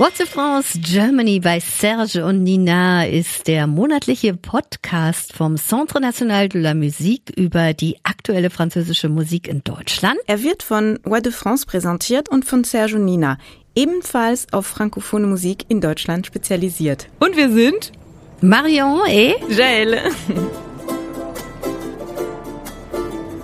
What's 0.00 0.16
the 0.16 0.24
France 0.24 0.78
Germany 0.80 1.40
bei 1.40 1.60
Serge 1.60 2.24
und 2.24 2.42
Nina 2.42 3.04
ist 3.04 3.46
der 3.46 3.66
monatliche 3.66 4.32
Podcast 4.32 5.34
vom 5.34 5.58
Centre 5.58 6.00
National 6.00 6.48
de 6.48 6.58
la 6.58 6.72
Musique 6.72 7.30
über 7.36 7.74
die 7.74 7.98
aktuelle 8.02 8.48
französische 8.48 9.10
Musik 9.10 9.46
in 9.46 9.62
Deutschland. 9.62 10.16
Er 10.26 10.42
wird 10.42 10.62
von 10.62 10.98
What 11.04 11.26
de 11.26 11.32
France 11.32 11.66
präsentiert 11.66 12.30
und 12.30 12.46
von 12.46 12.64
Serge 12.64 12.96
und 12.96 13.04
Nina, 13.04 13.36
ebenfalls 13.74 14.50
auf 14.54 14.66
frankophone 14.66 15.28
Musik 15.28 15.66
in 15.68 15.82
Deutschland 15.82 16.26
spezialisiert. 16.26 17.06
Und 17.18 17.36
wir 17.36 17.50
sind 17.50 17.92
Marion 18.40 19.00
et 19.06 19.34
Jaël. 19.50 19.98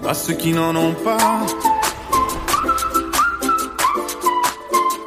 À 0.07 0.15
ceux 0.15 0.33
qui 0.33 0.55
n'en 0.55 0.75
ont 0.75 0.95
pas, 1.05 1.45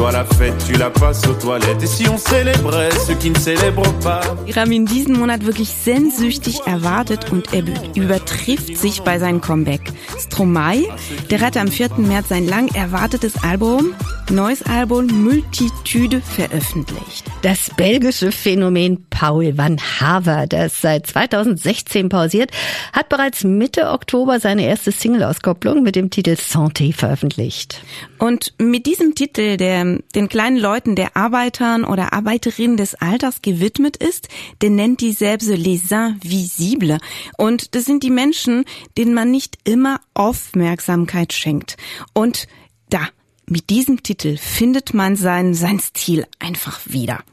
Toi 0.00 0.12
la 0.12 0.24
fête, 0.24 0.54
tu 0.66 0.72
la 0.78 0.88
passes 0.88 1.26
aux 1.26 1.34
toilettes. 1.34 1.82
Et 1.82 1.86
si 1.86 2.08
on 2.08 2.16
célébrait 2.16 2.88
ceux 3.06 3.12
qui 3.16 3.28
ne 3.28 3.38
célèbrent 3.38 3.92
pas 4.02 4.22
ihn 4.70 4.86
diesen 4.86 5.14
Monat 5.18 5.44
wirklich 5.44 5.68
sehnsüchtig 5.68 6.60
erwartet 6.64 7.30
und 7.30 7.52
er 7.52 7.64
übertrifft 7.94 8.78
sich 8.78 9.02
bei 9.02 9.18
seinem 9.18 9.42
Comeback. 9.42 9.92
Stromae, 10.18 10.88
der 11.28 11.42
hatte 11.42 11.60
am 11.60 11.68
4. 11.68 11.98
März 11.98 12.30
sein 12.30 12.46
lang 12.46 12.74
erwartetes 12.74 13.44
Album, 13.44 13.92
neues 14.30 14.62
Album 14.62 15.06
Multitude 15.06 16.20
veröffentlicht. 16.20 17.26
Das 17.42 17.70
belgische 17.76 18.30
Phänomen 18.30 19.06
Paul 19.10 19.56
van 19.58 19.78
Haver, 19.78 20.46
das 20.46 20.80
seit 20.80 21.06
2016 21.06 22.08
pausiert, 22.08 22.50
hat 22.92 23.08
bereits 23.08 23.44
Mitte 23.44 23.90
Oktober 23.90 24.38
seine 24.38 24.66
erste 24.66 24.92
Single-Auskopplung 24.92 25.82
mit 25.82 25.96
dem 25.96 26.10
Titel 26.10 26.36
Santé 26.36 26.94
veröffentlicht. 26.94 27.82
Und 28.18 28.54
mit 28.58 28.86
diesem 28.86 29.14
Titel, 29.14 29.56
der 29.56 29.98
den 30.14 30.28
kleinen 30.28 30.58
Leuten 30.58 30.94
der 30.94 31.16
Arbeitern 31.16 31.84
oder 31.84 32.12
Arbeiterinnen 32.12 32.76
des 32.76 32.94
Alters 32.94 33.42
gewidmet 33.42 33.96
ist, 33.96 34.28
der 34.62 34.70
nennt 34.70 35.00
die 35.00 35.12
selbst 35.12 35.48
les 35.48 35.90
Invisibles. 35.90 37.00
Und 37.36 37.74
das 37.74 37.84
sind 37.84 38.02
die 38.02 38.10
Menschen, 38.10 38.64
denen 38.96 39.14
man 39.14 39.30
nicht 39.30 39.58
immer 39.64 40.00
Aufmerksamkeit 40.14 41.32
schenkt. 41.32 41.76
Und 42.12 42.46
mit 43.50 43.68
diesem 43.68 44.02
Titel 44.02 44.36
findet 44.36 44.94
man 44.94 45.16
sein, 45.16 45.54
sein 45.54 45.80
Stil 45.80 46.24
einfach 46.38 46.80
wieder. 46.86 47.24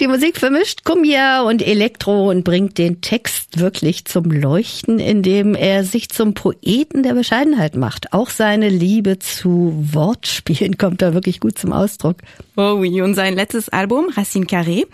Die 0.00 0.06
Musik 0.06 0.38
vermischt 0.38 0.84
Kumbia 0.84 1.42
und 1.42 1.66
Elektro 1.66 2.30
und 2.30 2.44
bringt 2.44 2.78
den 2.78 3.00
Text 3.00 3.58
wirklich 3.58 4.04
zum 4.04 4.24
Leuchten, 4.24 4.98
indem 4.98 5.54
er 5.54 5.84
sich 5.84 6.08
zum 6.08 6.34
Poeten 6.34 7.02
der 7.02 7.14
Bescheidenheit 7.14 7.76
macht. 7.76 8.12
Auch 8.12 8.30
seine 8.30 8.68
Liebe 8.68 9.18
zu 9.18 9.74
Wortspielen 9.92 10.78
kommt 10.78 11.02
da 11.02 11.14
wirklich 11.14 11.40
gut 11.40 11.58
zum 11.58 11.72
Ausdruck. 11.72 12.16
Oh 12.56 12.76
oui, 12.78 13.00
und 13.02 13.14
sein 13.14 13.34
letztes 13.34 13.68
Album, 13.68 14.08
Racine 14.14 14.46
Carré, 14.46 14.86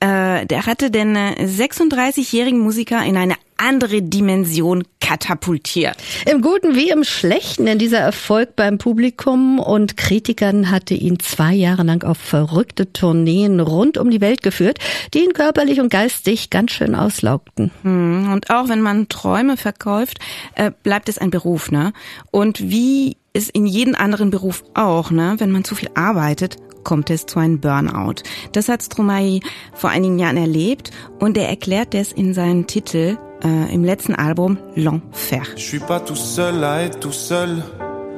äh, 0.00 0.46
der 0.46 0.66
hatte 0.66 0.90
den 0.90 1.16
36-jährigen 1.16 2.60
Musiker 2.60 3.04
in 3.04 3.16
eine 3.16 3.34
andere 3.56 4.02
Dimension 4.02 4.82
katapultiert. 5.00 5.96
Im 6.30 6.42
Guten 6.42 6.74
wie 6.74 6.90
im 6.90 7.04
Schlechten, 7.04 7.66
denn 7.66 7.78
dieser 7.78 7.98
Erfolg 7.98 8.56
beim 8.56 8.78
Publikum 8.78 9.58
und 9.58 9.96
Kritikern 9.96 10.70
hatte 10.70 10.94
ihn 10.94 11.20
zwei 11.20 11.54
Jahre 11.54 11.82
lang 11.82 12.02
auf 12.02 12.18
verrückte 12.18 12.92
Tourneen 12.92 13.60
rund 13.60 13.98
um 14.02 14.10
die 14.10 14.20
Welt 14.20 14.42
geführt, 14.42 14.78
die 15.14 15.24
ihn 15.24 15.32
körperlich 15.32 15.80
und 15.80 15.90
geistig 15.90 16.50
ganz 16.50 16.72
schön 16.72 16.94
auslaugten. 16.94 17.70
Und 17.84 18.50
auch 18.50 18.68
wenn 18.68 18.80
man 18.80 19.08
Träume 19.08 19.56
verkauft, 19.56 20.18
äh, 20.54 20.70
bleibt 20.82 21.08
es 21.08 21.18
ein 21.18 21.30
Beruf, 21.30 21.70
ne? 21.70 21.92
Und 22.30 22.60
wie 22.60 23.16
es 23.32 23.48
in 23.48 23.66
jedem 23.66 23.94
anderen 23.94 24.30
Beruf 24.30 24.64
auch, 24.74 25.10
ne? 25.10 25.36
Wenn 25.38 25.50
man 25.50 25.64
zu 25.64 25.74
viel 25.74 25.88
arbeitet, 25.94 26.56
kommt 26.84 27.10
es 27.10 27.26
zu 27.26 27.38
einem 27.38 27.60
Burnout. 27.60 28.22
Das 28.52 28.68
hat 28.68 28.82
Stromae 28.82 29.40
vor 29.72 29.90
einigen 29.90 30.18
Jahren 30.18 30.36
erlebt 30.36 30.90
und 31.18 31.36
er 31.36 31.48
erklärt 31.48 31.94
es 31.94 32.12
in 32.12 32.34
seinem 32.34 32.66
Titel 32.66 33.18
äh, 33.44 33.72
im 33.72 33.84
letzten 33.84 34.14
Album 34.14 34.58
L'Enfer. 34.76 35.42
Je 35.56 35.62
suis 35.62 35.80
pas 35.80 36.00
tout 36.00 36.16
seul 36.16 36.64
à 36.64 36.82
être 36.82 37.00
tout 37.00 37.12
seul. 37.12 37.62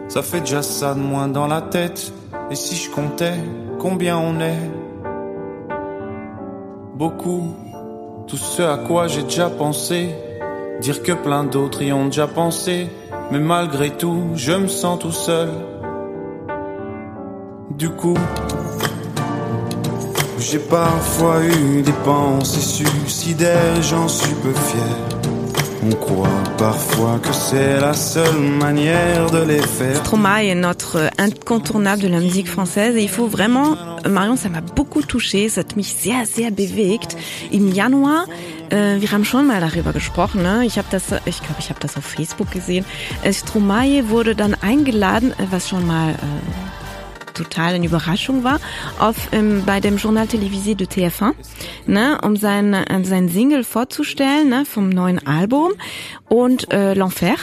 Ça 0.09 0.23
fait 0.23 0.41
déjà 0.41 0.63
ça 0.63 0.95
de 0.95 1.01
moins 1.01 1.29
dans 1.29 1.47
la 1.47 1.63
tête. 1.63 2.13
Et 2.51 2.57
si 2.57 2.77
je 2.77 2.91
comptais 2.91 3.39
combien 3.79 4.19
on 4.19 4.39
est 4.41 4.59
Beaucoup. 6.95 7.57
Tout 8.29 8.37
ce 8.37 8.63
à 8.63 8.77
quoi 8.77 9.09
j'ai 9.09 9.25
déjà 9.25 9.51
pensé. 9.51 10.15
Dire 10.81 11.03
que 11.03 11.11
plein 11.13 11.43
d'autres 11.43 11.83
y 11.83 11.93
ont 11.93 12.07
déjà 12.07 12.29
pensé. 12.29 12.89
Mais 13.33 13.41
malgré 13.41 13.91
tout, 13.91 14.31
je 14.37 14.53
me 14.53 14.69
sens 14.69 15.01
tout 15.01 15.11
seul. 15.11 15.49
Du 17.71 17.91
coup, 17.91 18.17
j'ai 20.39 20.61
parfois 20.61 21.43
eu 21.43 21.83
des 21.83 21.99
pensées 22.05 22.61
suicidaires, 22.61 23.83
j'en 23.83 24.07
suis 24.07 24.35
peu 24.35 24.53
fier. 24.53 25.44
On 25.87 25.95
croit 25.97 26.43
parfois 26.57 27.19
que 27.19 27.33
c'est 27.33 27.79
la 27.79 27.93
seule 27.93 28.39
manière 28.39 29.31
de 29.31 29.43
les 29.43 29.61
faire. 29.61 29.97
Stromae 29.97 30.47
est 30.47 30.55
notre 30.55 31.11
incontournable 31.19 32.01
de 32.01 32.09
la 32.09 32.21
musique 32.21 32.49
française 32.49 32.97
et 32.97 33.03
il 33.03 33.11
faut 33.11 33.27
vraiment, 33.27 33.77
Marion, 34.09 34.37
ça 34.37 34.49
m'a 34.49 34.63
beaucoup 34.63 35.03
touché, 35.03 35.51
ça 35.51 35.61
hat 35.61 35.77
mich 35.77 35.93
sehr, 35.93 36.25
sehr 36.25 36.51
bewegt. 36.51 37.17
Im 37.53 37.75
Januar, 37.75 38.25
äh, 38.71 38.99
wir 38.99 39.13
haben 39.13 39.27
schon 39.27 39.47
mal 39.47 39.61
darüber 39.61 39.93
gesprochen, 39.93 40.43
ne? 40.43 40.65
ich 40.65 40.79
habe 40.79 40.89
das, 40.91 41.05
ich 41.27 41.41
glaube, 41.41 41.57
ich 41.59 41.69
habe 41.69 41.81
das 41.81 41.99
auf 41.99 42.05
Facebook 42.05 42.51
gesehen. 42.51 42.87
Äh, 43.23 43.35
Stromae 43.35 44.09
wurde 44.09 44.35
dann 44.35 44.55
eingeladen, 44.55 45.33
äh, 45.33 45.47
was 45.51 45.69
schon 45.69 45.87
mal 45.87 46.13
äh, 46.13 46.84
total 47.35 47.75
eine 47.75 47.87
Überraschung 47.87 48.45
war, 48.45 48.61
auf 48.99 49.17
ähm, 49.33 49.65
bei 49.67 49.81
dem 49.81 49.97
Journal 49.97 50.27
Télévisé 50.27 50.75
de 50.75 50.87
TF1, 50.87 51.35
ne, 51.87 52.19
um 52.23 52.37
sein 52.37 52.73
äh, 52.75 53.05
sein 53.05 53.29
Single 53.29 53.65
vorzustellen, 53.65 54.49
ne, 54.49 54.65
vom 54.65 54.89
neuen 54.89 55.27
Album 55.27 55.73
und 56.29 56.73
äh, 56.73 56.95
L'Enfer. 56.95 57.37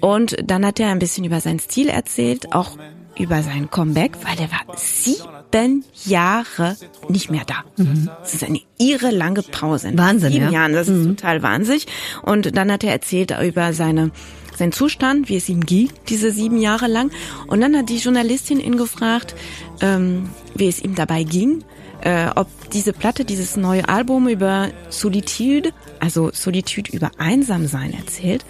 Und 0.00 0.36
dann 0.44 0.64
hat 0.64 0.80
er 0.80 0.88
ein 0.88 0.98
bisschen 0.98 1.24
über 1.24 1.40
seinen 1.40 1.58
Stil 1.58 1.88
erzählt, 1.88 2.54
auch 2.54 2.76
über 3.18 3.42
sein 3.42 3.70
Comeback, 3.70 4.12
weil 4.22 4.38
er 4.40 4.50
war 4.50 4.76
sieben 4.76 5.84
Jahre 6.04 6.76
nicht 7.08 7.30
mehr 7.30 7.44
da. 7.44 7.64
Mhm. 7.76 8.08
Das 8.20 8.34
ist 8.34 8.44
eine 8.44 8.60
irre 8.78 9.10
lange 9.10 9.42
Pause. 9.42 9.90
Wahnsinn, 9.94 10.32
sieben 10.32 10.46
ja. 10.46 10.50
Jahren, 10.50 10.72
das 10.72 10.88
ist 10.88 11.04
total 11.04 11.42
wahnsinnig. 11.42 11.86
Und 12.22 12.56
dann 12.56 12.72
hat 12.72 12.82
er 12.82 12.92
erzählt 12.92 13.34
über 13.42 13.72
seine 13.72 14.10
sein 14.60 14.72
Zustand, 14.72 15.28
wie 15.28 15.36
es 15.36 15.48
ihm 15.48 15.66
ging, 15.66 15.90
diese 16.08 16.30
sieben 16.30 16.58
Jahre 16.58 16.86
lang. 16.86 17.10
Und 17.48 17.60
dann 17.60 17.76
hat 17.76 17.88
die 17.88 17.98
Journalistin 17.98 18.60
ihn 18.60 18.76
gefragt, 18.76 19.34
ähm, 19.80 20.30
wie 20.54 20.68
es 20.68 20.80
ihm 20.80 20.94
dabei 20.94 21.24
ging, 21.24 21.64
äh, 22.02 22.28
ob 22.36 22.48
diese 22.70 22.92
Platte, 22.92 23.24
dieses 23.24 23.56
neue 23.56 23.88
Album 23.88 24.28
über 24.28 24.68
Solitude, 24.88 25.72
also 25.98 26.30
Solitude 26.32 26.92
über 26.92 27.10
Einsamsein 27.18 27.92
erzählt. 27.92 28.44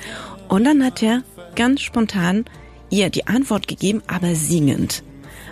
Und 0.49 0.65
dann 0.65 0.85
hat 0.85 1.03
er 1.03 1.23
ganz 1.57 1.81
spontan 1.81 2.45
ihr 2.91 3.09
die 3.09 3.27
Antwort 3.27 3.69
gegeben, 3.69 4.03
aber 4.07 4.35
singend. 4.35 5.03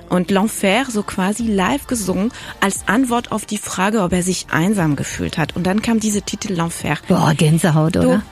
Und 0.09 0.31
L'Enfer 0.31 0.91
so 0.91 1.03
quasi 1.03 1.45
live 1.45 1.87
gesungen 1.87 2.33
als 2.61 2.89
Antwort 2.89 3.31
auf 3.31 3.47
die 3.47 3.59
Frage, 3.59 4.03
ob 4.03 4.13
er 4.13 4.22
sich 4.22 4.47
einsam 4.51 4.97
gefühlt 4.97 5.39
hat. 5.39 5.54
Und 5.54 5.66
dann 5.66 5.83
kam 5.83 6.01
diese 6.01 6.22
Titel 6.22 6.54
L'Enfer. 6.54 6.97
Boah, 7.07 7.34
Gänsehaut, 7.34 7.97
oder? 7.97 8.22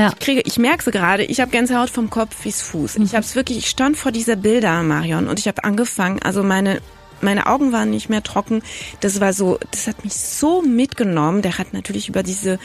Ja. 0.00 0.08
Ich 0.08 0.18
kriege, 0.18 0.40
ich 0.46 0.58
merke 0.58 0.82
so 0.82 0.90
gerade, 0.90 1.24
ich 1.24 1.40
habe 1.40 1.50
Gänsehaut 1.50 1.90
vom 1.90 2.08
Kopf 2.08 2.42
bis 2.42 2.62
Fuß. 2.62 2.96
Ich 2.96 3.14
habe 3.14 3.24
es 3.24 3.34
wirklich, 3.34 3.58
ich 3.58 3.66
stand 3.68 3.98
vor 3.98 4.12
dieser 4.12 4.34
Bilder, 4.34 4.82
Marion, 4.82 5.28
und 5.28 5.38
ich 5.38 5.46
habe 5.46 5.62
angefangen, 5.62 6.20
also 6.22 6.42
meine 6.42 6.80
meine 7.22 7.46
Augen 7.48 7.70
waren 7.70 7.90
nicht 7.90 8.08
mehr 8.08 8.22
trocken. 8.22 8.62
Das 9.00 9.20
war 9.20 9.34
so, 9.34 9.58
das 9.72 9.86
hat 9.86 10.04
mich 10.04 10.14
so 10.14 10.62
mitgenommen. 10.62 11.42
Der 11.42 11.58
hat 11.58 11.74
natürlich 11.74 12.08
über 12.08 12.22
diese 12.22 12.58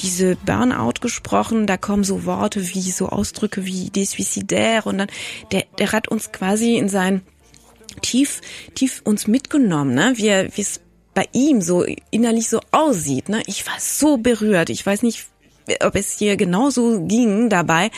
diese 0.00 0.34
Burnout 0.34 0.94
gesprochen. 1.00 1.68
Da 1.68 1.76
kommen 1.76 2.02
so 2.02 2.24
Worte 2.24 2.68
wie 2.74 2.90
so 2.90 3.10
Ausdrücke 3.10 3.64
wie 3.64 3.90
desuicidaire 3.90 4.88
und 4.88 4.98
dann 4.98 5.08
der 5.52 5.66
der 5.78 5.92
hat 5.92 6.08
uns 6.08 6.32
quasi 6.32 6.78
in 6.78 6.88
sein 6.88 7.22
tief 8.00 8.40
tief 8.74 9.02
uns 9.04 9.28
mitgenommen, 9.28 9.94
ne? 9.94 10.14
Wie 10.16 10.30
wie 10.56 10.62
es 10.62 10.80
bei 11.14 11.28
ihm 11.32 11.62
so 11.62 11.84
innerlich 12.10 12.48
so 12.48 12.58
aussieht, 12.72 13.28
ne? 13.28 13.40
Ich 13.46 13.68
war 13.68 13.78
so 13.78 14.16
berührt. 14.16 14.68
Ich 14.68 14.84
weiß 14.84 15.02
nicht, 15.04 15.28
ob 15.80 15.96
es 15.96 16.18
hier 16.18 16.36
genauso 16.36 17.04
ging 17.06 17.48
dabei, 17.48 17.90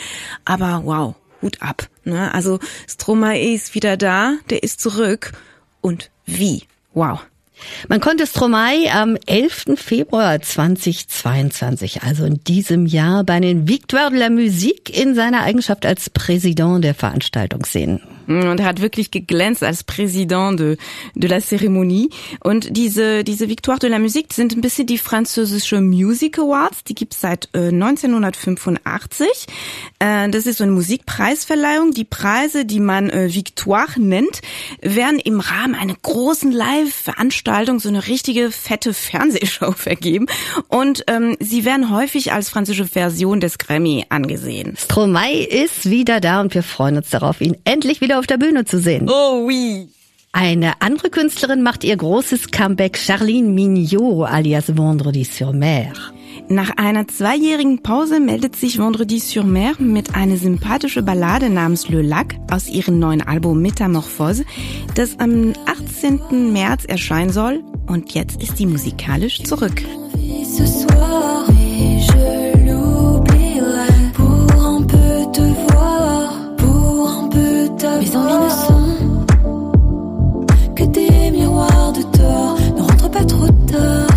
aber 0.43 0.81
wow, 0.85 1.15
Hut 1.41 1.61
ab. 1.61 1.87
Ne? 2.03 2.33
Also 2.33 2.59
Stromae 2.87 3.53
ist 3.53 3.75
wieder 3.75 3.97
da, 3.97 4.37
der 4.49 4.63
ist 4.63 4.81
zurück 4.81 5.33
und 5.81 6.11
wie? 6.25 6.63
Wow. 6.93 7.19
Man 7.87 8.01
konnte 8.01 8.27
Stromae 8.27 8.89
am 8.91 9.17
11. 9.25 9.75
Februar 9.77 10.41
2022, 10.41 12.03
also 12.03 12.25
in 12.25 12.43
diesem 12.43 12.85
Jahr, 12.85 13.23
bei 13.23 13.39
den 13.39 13.67
Victoires 13.67 14.11
de 14.11 14.19
la 14.19 14.29
Musique 14.29 14.89
in 14.89 15.15
seiner 15.15 15.43
Eigenschaft 15.43 15.85
als 15.85 16.09
Präsident 16.09 16.83
der 16.83 16.95
Veranstaltung 16.95 17.65
sehen. 17.65 18.01
Und 18.27 18.59
er 18.59 18.65
hat 18.65 18.81
wirklich 18.81 19.11
geglänzt 19.11 19.63
als 19.63 19.83
Präsident 19.83 20.59
de, 20.59 20.77
de 21.13 21.29
la 21.29 21.37
Cérémonie. 21.37 22.09
Und 22.41 22.75
diese, 22.75 23.23
diese 23.23 23.49
Victoire 23.49 23.79
de 23.79 23.89
la 23.89 23.99
Musique 23.99 24.33
sind 24.33 24.55
ein 24.55 24.61
bisschen 24.61 24.87
die 24.87 24.97
französische 24.97 25.81
Music 25.81 26.39
Awards. 26.39 26.83
Die 26.83 26.95
gibt's 26.95 27.21
seit 27.21 27.49
äh, 27.53 27.67
1985. 27.67 29.27
Äh, 29.99 30.29
das 30.29 30.45
ist 30.45 30.57
so 30.57 30.63
eine 30.63 30.73
Musikpreisverleihung. 30.73 31.91
Die 31.91 32.03
Preise, 32.03 32.65
die 32.65 32.79
man 32.79 33.09
äh, 33.09 33.33
Victoire 33.33 33.99
nennt, 33.99 34.41
werden 34.81 35.19
im 35.19 35.39
Rahmen 35.39 35.75
einer 35.75 35.95
großen 36.01 36.51
Live-Veranstaltung 36.51 37.79
so 37.79 37.89
eine 37.89 38.07
richtige 38.07 38.51
fette 38.51 38.93
Fernsehshow 38.93 39.71
vergeben. 39.75 40.27
Und 40.67 41.03
ähm, 41.07 41.37
sie 41.39 41.65
werden 41.65 41.91
häufig 41.91 42.33
als 42.33 42.49
französische 42.49 42.87
Version 42.87 43.39
des 43.39 43.57
Grammy 43.57 44.05
angesehen. 44.09 44.75
Stromae 44.77 45.43
ist 45.43 45.89
wieder 45.89 46.19
da 46.19 46.41
und 46.41 46.53
wir 46.53 46.63
freuen 46.63 46.97
uns 46.97 47.09
darauf, 47.09 47.41
ihn 47.41 47.57
endlich 47.63 48.01
wieder 48.01 48.14
auf 48.19 48.27
der 48.27 48.37
Bühne 48.37 48.65
zu 48.65 48.79
sehen. 48.79 49.09
Oh 49.09 49.45
oui! 49.45 49.89
Eine 50.31 50.81
andere 50.81 51.09
Künstlerin 51.09 51.63
macht 51.63 51.85
ihr 51.85 51.95
großes 51.95 52.51
Comeback, 52.51 52.97
Charline 52.97 53.47
Mignot 53.47 54.27
alias 54.27 54.77
Vendredi 54.77 55.23
sur 55.23 55.53
Mer. 55.53 55.93
Nach 56.49 56.71
einer 56.77 57.07
zweijährigen 57.07 57.81
Pause 57.81 58.19
meldet 58.19 58.55
sich 58.55 58.77
Vendredi 58.77 59.19
sur 59.19 59.45
Mer 59.45 59.73
mit 59.79 60.13
einer 60.13 60.35
sympathischen 60.35 61.05
Ballade 61.05 61.49
namens 61.49 61.87
Le 61.89 62.01
Lac 62.01 62.35
aus 62.51 62.67
ihrem 62.67 62.99
neuen 62.99 63.21
Album 63.21 63.61
Metamorphose, 63.61 64.43
das 64.93 65.17
am 65.19 65.53
18. 65.65 66.51
März 66.51 66.83
erscheinen 66.85 67.31
soll. 67.31 67.63
Und 67.87 68.13
jetzt 68.13 68.43
ist 68.43 68.57
sie 68.57 68.65
musikalisch 68.65 69.41
zurück. 69.43 69.83
Tort. 82.03 82.57
Ne 82.75 82.81
rentre 82.81 83.09
pas 83.09 83.25
trop 83.25 83.47
tard. 83.71 84.14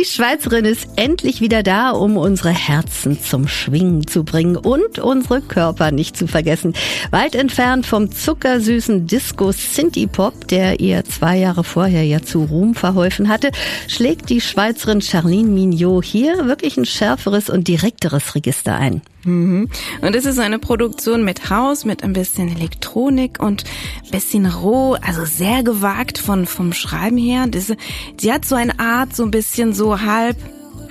Die 0.00 0.06
Schweizerin 0.06 0.64
ist 0.64 0.88
endlich 0.96 1.42
wieder 1.42 1.62
da, 1.62 1.90
um 1.90 2.16
unsere 2.16 2.48
Herzen 2.48 3.22
zum 3.22 3.46
Schwingen 3.46 4.06
zu 4.06 4.24
bringen 4.24 4.56
und 4.56 4.98
unsere 4.98 5.42
Körper 5.42 5.90
nicht 5.90 6.16
zu 6.16 6.26
vergessen. 6.26 6.72
Weit 7.10 7.34
entfernt 7.34 7.84
vom 7.84 8.10
zuckersüßen 8.10 9.06
Disco 9.06 9.52
Synthie 9.52 10.06
Pop, 10.06 10.48
der 10.48 10.80
ihr 10.80 11.04
zwei 11.04 11.36
Jahre 11.36 11.64
vorher 11.64 12.02
ja 12.02 12.22
zu 12.22 12.44
Ruhm 12.44 12.74
verholfen 12.74 13.28
hatte, 13.28 13.50
schlägt 13.88 14.30
die 14.30 14.40
Schweizerin 14.40 15.02
Charlene 15.02 15.50
Mignot 15.50 16.06
hier 16.06 16.46
wirklich 16.46 16.78
ein 16.78 16.86
schärferes 16.86 17.50
und 17.50 17.68
direkteres 17.68 18.34
Register 18.34 18.76
ein. 18.76 19.02
Mhm. 19.24 19.68
Und 20.00 20.16
es 20.16 20.24
ist 20.24 20.38
eine 20.38 20.58
Produktion 20.58 21.24
mit 21.24 21.50
Haus, 21.50 21.84
mit 21.84 22.02
ein 22.02 22.12
bisschen 22.12 22.48
Elektronik 22.48 23.40
und 23.42 23.64
bisschen 24.10 24.46
roh, 24.46 24.96
also 25.00 25.24
sehr 25.24 25.62
gewagt 25.62 26.18
von, 26.18 26.46
vom 26.46 26.72
Schreiben 26.72 27.18
her. 27.18 27.46
Das, 27.46 27.72
sie 28.18 28.32
hat 28.32 28.44
so 28.44 28.54
eine 28.54 28.78
Art, 28.78 29.14
so 29.14 29.22
ein 29.22 29.30
bisschen 29.30 29.72
so 29.72 30.00
halb, 30.00 30.36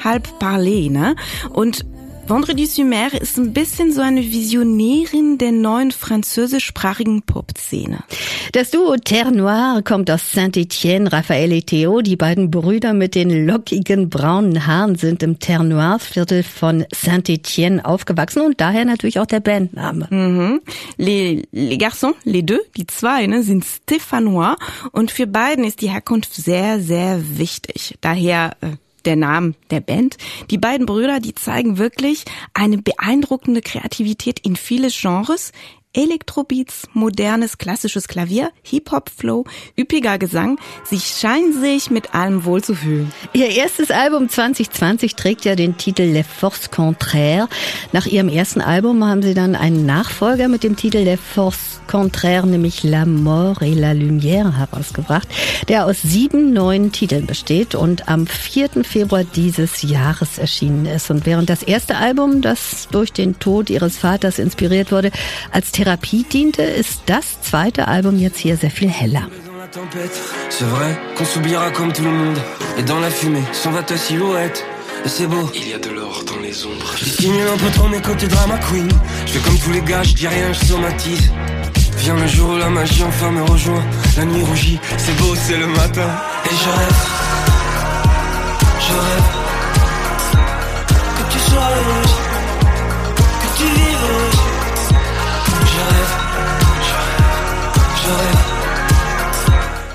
halb 0.04 0.40
Parler, 0.40 0.90
ne? 0.90 1.16
Und 1.50 1.86
Vendredi 2.30 2.68
sur 2.68 2.86
Mer 2.86 3.12
ist 3.20 3.40
ein 3.40 3.54
bisschen 3.54 3.92
so 3.92 4.02
eine 4.02 4.22
Visionärin 4.22 5.40
der 5.40 5.52
neuen 5.52 5.90
französischsprachigen 5.90 7.24
Pop-Szene. 7.24 8.04
Das 8.52 8.70
Duo 8.70 8.98
Terre 8.98 9.32
Noire 9.32 9.82
kommt 9.82 10.12
aus 10.12 10.32
Saint-Étienne. 10.32 11.12
Raphaël 11.12 11.52
et 11.52 11.66
Theo, 11.66 12.02
die 12.02 12.16
beiden 12.16 12.52
Brüder 12.52 12.94
mit 12.94 13.16
den 13.16 13.48
lockigen 13.48 14.12
braunen 14.12 14.68
Haaren, 14.68 14.94
sind 14.94 15.24
im 15.24 15.40
Terre 15.40 15.66
Noire 15.66 15.98
Viertel 15.98 16.44
von 16.44 16.86
Saint-Étienne 16.94 17.84
aufgewachsen 17.84 18.44
und 18.44 18.62
daher 18.62 18.86
natürlich 18.86 19.20
auch 19.20 19.26
der 19.26 19.40
Bandname. 19.40 20.06
Mhm. 20.12 20.62
Les, 20.98 21.48
les 21.52 21.78
garçons, 21.80 22.14
les 22.26 22.44
deux, 22.44 22.62
die 22.78 22.86
zwei, 22.86 23.26
ne, 23.26 23.42
sind 23.42 23.66
Stéphanois 23.66 24.56
und 24.92 25.10
für 25.10 25.26
beiden 25.26 25.64
ist 25.64 25.82
die 25.82 25.90
Herkunft 25.90 26.32
sehr, 26.36 26.80
sehr 26.80 27.40
wichtig. 27.40 27.98
Daher 28.02 28.56
äh, 28.62 28.76
der 29.06 29.16
Name 29.16 29.54
der 29.72 29.80
Band. 29.80 30.18
Die 30.50 30.58
beiden 30.58 30.86
Brüder, 30.86 31.20
die 31.20 31.36
zeigen 31.36 31.78
wirklich 31.78 32.26
eine 32.54 32.78
beeindruckende 32.78 33.62
Kreativität 33.62 34.40
in 34.40 34.56
viele 34.56 34.90
Genres. 34.90 35.52
Elektrobeats, 35.94 36.88
modernes 36.94 37.58
klassisches 37.58 38.08
Klavier, 38.08 38.52
Hip-Hop-Flow, 38.62 39.46
üppiger 39.76 40.20
Gesang. 40.20 40.60
Sie 40.84 41.00
scheinen 41.00 41.60
sich 41.60 41.90
mit 41.90 42.14
allem 42.14 42.46
wohl 42.46 42.64
zu 42.64 42.76
fühlen. 42.76 43.12
Ihr 43.34 43.50
erstes 43.50 43.90
Album 43.90 44.30
2020 44.30 45.16
trägt 45.16 45.46
ja 45.46 45.56
den 45.56 45.78
Titel 45.78 46.04
Les 46.04 46.28
Forces 46.28 46.70
Contraires. 46.70 47.50
Nach 47.92 48.06
ihrem 48.06 48.30
ersten 48.30 48.62
Album 48.62 49.04
haben 49.04 49.24
sie 49.24 49.34
dann 49.34 49.56
einen 49.56 49.88
Nachfolger 49.88 50.48
mit 50.48 50.64
dem 50.64 50.76
Titel 50.76 51.00
Les 51.00 51.20
Forces 51.20 51.82
Contraires, 51.88 52.46
nämlich 52.46 52.84
La 52.84 53.06
Mort 53.08 53.64
et 53.64 53.76
la 53.76 53.94
Lumière 53.94 54.58
herausgebracht, 54.58 55.28
der 55.70 55.88
aus 55.88 56.04
sieben 56.04 56.54
neuen 56.54 56.92
Titeln 56.92 57.26
besteht 57.26 57.74
und 57.74 58.08
am 58.08 58.28
4. 58.28 58.84
Februar 58.84 59.24
dieses 59.24 59.82
Jahres 59.82 60.38
erschienen 60.38 60.86
ist. 60.86 61.10
Und 61.10 61.26
während 61.26 61.50
das 61.50 61.64
erste 61.64 61.98
Album, 61.98 62.44
das 62.44 62.88
durch 62.92 63.12
den 63.12 63.40
Tod 63.40 63.72
ihres 63.72 63.98
Vaters 63.98 64.38
inspiriert 64.38 64.92
wurde, 64.92 65.10
als 65.52 65.72
Therapie 65.80 66.26
diente, 66.30 66.62
ist 66.62 67.04
das 67.06 67.42
zweite 67.42 67.88
Album 67.88 68.20
jetzt 68.20 68.40
hier 68.40 68.58
sehr 68.58 68.70
viel 68.70 68.90
heller. 68.90 69.30
C'est 70.50 70.66
vrai 70.66 70.98
qu'on 71.18 71.24
s'oubliera 71.24 71.72
comme 71.72 71.94
tout 71.94 72.04
le 72.04 72.12
monde. 72.12 72.38
Et 72.78 72.84
dans 72.84 73.00
la 73.00 73.10
fumée, 73.10 73.44
s'en 73.54 73.72
va 73.72 73.82
ta 73.82 73.96
silhouette. 73.96 74.66
Et 75.06 75.08
c'est 75.08 75.26
beau. 75.26 75.50
Il 75.56 75.70
y 75.70 75.74
a 75.74 75.80
de 75.80 75.90
l'or 75.92 76.24
dans 76.28 76.42
les 76.42 76.66
ombres. 76.66 76.94
Je 76.98 77.06
stimule 77.06 77.48
un 77.48 77.58
peu 77.58 77.72
trop 77.72 77.88
mes 77.88 78.02
côtés 78.02 78.28
drama 78.28 78.58
queen. 78.70 78.90
Je 79.26 79.32
fais 79.32 79.40
comme 79.40 79.58
tous 79.58 79.72
les 79.72 79.82
gars, 79.82 80.04
je 80.04 80.16
dis 80.16 80.28
rien, 80.28 80.52
je 80.52 80.66
somatise. 80.66 81.32
Vient 82.00 82.18
le 82.18 82.28
jour 82.28 82.50
où 82.50 82.58
la 82.58 82.70
magie 82.70 83.06
enfin 83.06 83.32
me 83.32 83.44
rejoint. 83.44 83.86
La 84.18 84.26
nuit 84.26 84.44
rougit, 84.44 84.80
c'est 84.98 85.16
beau, 85.16 85.34
c'est 85.34 85.58
le 85.58 85.68
matin. 85.68 86.10
Et 86.44 86.56
je 86.62 86.70
rêve. 86.78 87.00
Je 88.82 88.94
rêve. 89.06 89.28
Que 91.16 91.32
tu 91.32 91.40
sois 91.40 91.62
heureuse. 91.62 92.29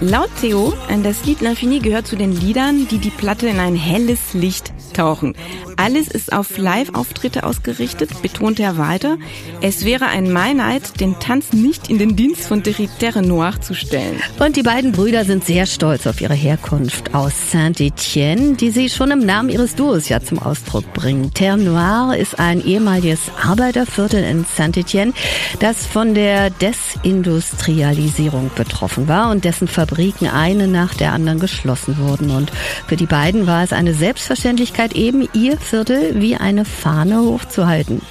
Laut 0.00 0.28
Theo, 0.40 0.74
das 1.02 1.24
Lied 1.24 1.40
L'Infini 1.40 1.80
gehört 1.80 2.06
zu 2.06 2.16
den 2.16 2.32
Liedern, 2.32 2.88
die 2.88 2.98
die 2.98 3.10
Platte 3.10 3.46
in 3.46 3.60
ein 3.60 3.76
helles 3.76 4.34
Licht 4.34 4.72
tauchen. 4.92 5.34
Alles 5.76 6.08
ist 6.08 6.32
auf 6.32 6.58
Live-Auftritte 6.58 7.44
ausgerichtet, 7.44 8.22
betont 8.22 8.60
er 8.60 8.78
weiter. 8.78 9.18
Es 9.60 9.84
wäre 9.84 10.06
ein 10.06 10.32
Meineid, 10.32 11.00
den 11.00 11.18
Tanz 11.18 11.52
nicht 11.52 11.90
in 11.90 11.98
den 11.98 12.16
Dienst 12.16 12.46
von 12.46 12.62
Terre 12.62 13.22
Noir 13.22 13.60
zu 13.60 13.74
stellen. 13.74 14.20
Und 14.38 14.56
die 14.56 14.62
beiden 14.62 14.92
Brüder 14.92 15.24
sind 15.24 15.44
sehr 15.44 15.66
stolz 15.66 16.06
auf 16.06 16.20
ihre 16.20 16.34
Herkunft 16.34 17.14
aus 17.14 17.32
Saint-Étienne, 17.52 18.56
die 18.56 18.70
sie 18.70 18.88
schon 18.88 19.10
im 19.10 19.20
Namen 19.20 19.48
ihres 19.48 19.74
Duos 19.74 20.08
ja 20.08 20.20
zum 20.20 20.38
Ausdruck 20.38 20.92
bringen. 20.92 21.32
Terre 21.34 21.58
Noire 21.58 22.16
ist 22.16 22.38
ein 22.38 22.64
ehemaliges 22.64 23.20
Arbeiterviertel 23.42 24.22
in 24.22 24.44
Saint-Étienne, 24.44 25.12
das 25.60 25.86
von 25.86 26.14
der 26.14 26.50
Desindustrialisierung 26.50 28.50
betroffen 28.54 29.08
war 29.08 29.30
und 29.30 29.44
dessen 29.44 29.68
Fabriken 29.68 30.28
eine 30.28 30.68
nach 30.68 30.94
der 30.94 31.12
anderen 31.12 31.40
geschlossen 31.40 31.98
wurden. 31.98 32.30
Und 32.30 32.52
für 32.86 32.96
die 32.96 33.06
beiden 33.06 33.46
war 33.46 33.64
es 33.64 33.72
eine 33.72 33.94
Selbstverständlichkeit, 33.94 34.94
eben 34.94 35.28
ihr 35.32 35.58
Viertel 35.64 36.20
wie 36.20 36.36
eine 36.36 36.64
Fahne 36.64 37.22
hochzuhalten. 37.22 38.02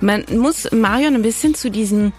Man 0.00 0.24
muss 0.30 0.70
Marion 0.72 1.14
ein 1.14 1.22
bisschen 1.22 1.54
zu 1.54 1.70
diesem 1.70 2.12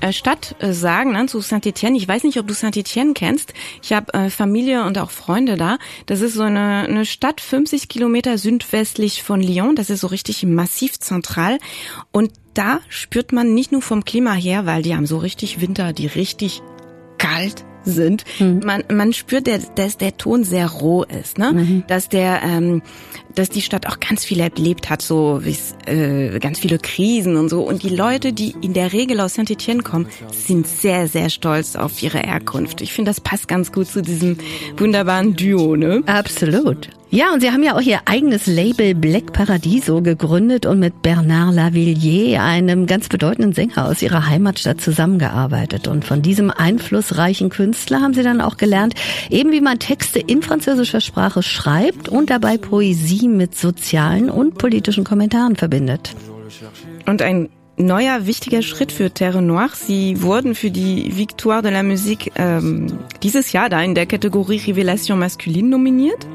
äh, 0.00 0.12
Stadt 0.12 0.56
äh, 0.58 0.72
sagen, 0.72 1.12
ne, 1.12 1.26
zu 1.26 1.40
Saint-Étienne. 1.40 1.96
Ich 1.96 2.06
weiß 2.06 2.24
nicht, 2.24 2.38
ob 2.38 2.46
du 2.46 2.54
Saint-Étienne 2.54 3.14
kennst. 3.14 3.54
Ich 3.82 3.92
habe 3.92 4.12
äh, 4.14 4.30
Familie 4.30 4.84
und 4.84 4.98
auch 4.98 5.10
Freunde 5.10 5.56
da. 5.56 5.78
Das 6.04 6.20
ist 6.20 6.34
so 6.34 6.42
eine, 6.42 6.84
eine 6.86 7.06
Stadt 7.06 7.40
50 7.40 7.88
Kilometer 7.88 8.36
südwestlich 8.38 9.22
von 9.22 9.40
Lyon. 9.40 9.74
Das 9.74 9.90
ist 9.90 10.00
so 10.00 10.08
richtig 10.08 10.44
massiv 10.44 11.00
zentral. 11.00 11.58
Und 12.12 12.32
da 12.54 12.80
spürt 12.88 13.32
man 13.32 13.54
nicht 13.54 13.72
nur 13.72 13.82
vom 13.82 14.04
Klima 14.04 14.32
her, 14.32 14.66
weil 14.66 14.82
die 14.82 14.94
haben 14.94 15.06
so 15.06 15.18
richtig 15.18 15.60
Winter, 15.60 15.92
die 15.92 16.06
richtig 16.06 16.62
kalt 17.18 17.64
sind. 17.90 18.24
Man, 18.64 18.84
man 18.92 19.12
spürt, 19.12 19.46
der, 19.46 19.58
dass 19.74 19.96
der 19.96 20.16
Ton 20.16 20.44
sehr 20.44 20.68
roh 20.68 21.04
ist, 21.04 21.38
ne? 21.38 21.82
Dass 21.88 22.08
der, 22.08 22.42
ähm, 22.42 22.82
dass 23.34 23.50
die 23.50 23.62
Stadt 23.62 23.86
auch 23.86 24.00
ganz 24.00 24.24
viel 24.24 24.40
erlebt 24.40 24.90
hat, 24.90 25.02
so 25.02 25.40
wie 25.42 25.56
äh, 25.90 26.38
ganz 26.38 26.58
viele 26.58 26.78
Krisen 26.78 27.36
und 27.36 27.48
so. 27.48 27.62
Und 27.62 27.82
die 27.82 27.94
Leute, 27.94 28.32
die 28.32 28.54
in 28.60 28.72
der 28.72 28.92
Regel 28.92 29.20
aus 29.20 29.34
Saint-Etienne 29.34 29.82
kommen, 29.82 30.08
sind 30.30 30.66
sehr, 30.66 31.08
sehr 31.08 31.30
stolz 31.30 31.76
auf 31.76 32.02
ihre 32.02 32.18
Herkunft. 32.18 32.80
Ich 32.80 32.92
finde, 32.92 33.10
das 33.10 33.20
passt 33.20 33.48
ganz 33.48 33.72
gut 33.72 33.88
zu 33.88 34.02
diesem 34.02 34.38
wunderbaren 34.76 35.36
Duo, 35.36 35.76
ne? 35.76 36.02
Absolut. 36.06 36.90
Ja, 37.08 37.32
und 37.32 37.40
Sie 37.40 37.52
haben 37.52 37.62
ja 37.62 37.76
auch 37.76 37.80
Ihr 37.80 38.00
eigenes 38.06 38.48
Label 38.48 38.94
Black 38.94 39.32
Paradiso 39.32 40.02
gegründet 40.02 40.66
und 40.66 40.80
mit 40.80 41.02
Bernard 41.02 41.54
Lavillier, 41.54 42.42
einem 42.42 42.86
ganz 42.86 43.08
bedeutenden 43.08 43.52
Sänger 43.52 43.86
aus 43.86 44.02
Ihrer 44.02 44.26
Heimatstadt, 44.26 44.80
zusammengearbeitet. 44.80 45.86
Und 45.86 46.04
von 46.04 46.20
diesem 46.20 46.50
einflussreichen 46.50 47.48
Künstler 47.48 48.00
haben 48.00 48.12
Sie 48.12 48.24
dann 48.24 48.40
auch 48.40 48.56
gelernt, 48.56 48.94
eben 49.30 49.52
wie 49.52 49.60
man 49.60 49.78
Texte 49.78 50.18
in 50.18 50.42
französischer 50.42 51.00
Sprache 51.00 51.44
schreibt 51.44 52.08
und 52.08 52.28
dabei 52.28 52.58
Poesie 52.58 53.28
mit 53.28 53.56
sozialen 53.56 54.28
und 54.28 54.58
politischen 54.58 55.04
Kommentaren 55.04 55.54
verbindet. 55.54 56.16
Und 57.06 57.22
ein 57.22 57.50
neuer 57.76 58.26
wichtiger 58.26 58.62
Schritt 58.62 58.90
für 58.90 59.12
Terre 59.12 59.42
Noire. 59.42 59.74
Sie 59.74 60.22
wurden 60.22 60.56
für 60.56 60.72
die 60.72 61.16
Victoire 61.16 61.62
de 61.62 61.70
la 61.70 61.84
Musique 61.84 62.32
ähm, 62.34 62.98
dieses 63.22 63.52
Jahr 63.52 63.68
da 63.68 63.80
in 63.80 63.94
der 63.94 64.06
Kategorie 64.06 64.58
Révélation 64.58 65.16
masculine 65.16 65.68
nominiert. 65.68 66.26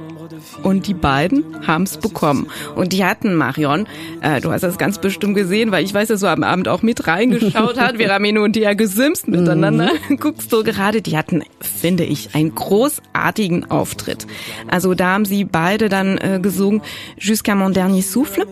Und 0.64 0.88
die 0.88 0.94
beiden 0.94 1.44
haben 1.66 1.84
es 1.84 1.98
bekommen. 1.98 2.48
Und 2.76 2.94
die 2.94 3.04
hatten 3.04 3.36
Marion, 3.36 3.88
äh, 4.22 4.42
du 4.42 4.52
hast 4.52 4.62
das 4.62 4.78
ganz 4.78 5.00
bestimmt 5.00 5.36
gesehen, 5.36 5.72
weil 5.72 5.84
ich 5.84 5.94
weiß, 5.94 6.10
dass 6.10 6.22
du 6.22 6.28
am 6.28 6.44
Abend 6.44 6.68
auch 6.68 6.82
mit 6.82 7.08
reingeschaut 7.08 7.80
hast. 7.80 7.98
Wir 7.98 8.14
haben 8.14 8.38
und 8.38 8.56
die 8.56 8.62
ja 8.62 8.74
gesimst 8.74 9.28
miteinander. 9.28 9.92
Mhm. 10.10 10.18
Guckst 10.20 10.52
du 10.54 10.64
gerade, 10.64 11.02
die 11.02 11.18
hatten, 11.18 11.44
finde 11.60 12.04
ich, 12.04 12.36
einen 12.36 12.54
großartigen 12.54 13.70
Auftritt. 13.70 14.28
Also 14.68 14.94
da 14.94 15.14
haben 15.14 15.26
sie 15.26 15.44
beide 15.44 15.90
dann 15.90 16.18
äh, 16.18 16.40
gesungen 16.42 16.82
Jusqu'à 17.20 17.56
mon 17.56 17.74
dernier 17.74 18.04
souffle. 18.04 18.46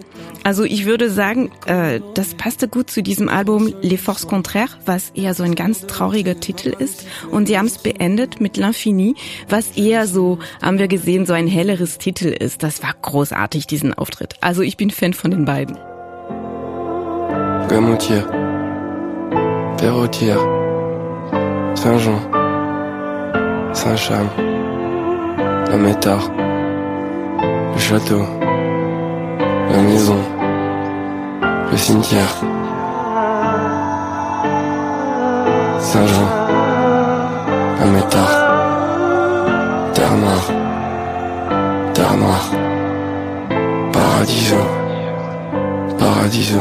Also 0.44 0.64
ich 0.64 0.86
würde 0.86 1.10
sagen, 1.10 1.52
äh, 1.66 2.00
das 2.14 2.34
passte 2.34 2.68
gut 2.68 2.90
zu 2.90 3.04
diesem 3.04 3.30
Album 3.30 3.74
Les 3.82 4.00
Forces 4.00 4.28
Contraires, 4.28 4.78
was 4.86 5.12
eher 5.12 5.34
so 5.34 5.44
ein 5.44 5.56
ganz 5.56 5.86
trauriger 5.86 6.40
Titel 6.40 6.74
ist. 6.78 7.06
Und 7.30 7.48
sie 7.48 7.58
haben 7.58 7.66
es 7.66 7.78
beendet 7.78 8.40
mit 8.40 8.58
L'Infini, 8.58 9.16
was 9.50 9.78
eher 9.78 10.08
so, 10.08 10.40
haben 10.62 10.80
wir 10.80 10.88
gesehen, 10.88 11.26
so 11.26 11.34
ein 11.34 11.48
helleres 11.48 11.79
Titel 11.88 12.28
ist. 12.28 12.64
Das 12.64 12.84
war 12.84 12.94
großartig, 13.02 13.68
diesen 13.68 13.94
Auftritt. 13.94 14.36
Also 14.42 14.62
ich 14.62 14.78
bin 14.78 14.92
Fan 14.92 15.14
von 15.14 15.32
den 15.32 15.46
beiden. 15.46 15.78
Gamoutier, 17.70 18.26
Perrotière, 19.78 20.40
Saint-Jean, 21.76 22.20
Saint-Cham, 23.74 24.28
la 25.70 25.78
Métard, 25.78 26.32
le 27.74 27.80
château, 27.80 28.26
la 29.72 29.78
maison, 29.78 30.18
le 31.72 31.78
cimetière, 31.78 32.34
Saint-Jean, 35.80 36.30
la 37.80 37.86
Métard, 37.86 38.39
Paradiso, 44.20 44.58
Paradiso. 45.98 46.60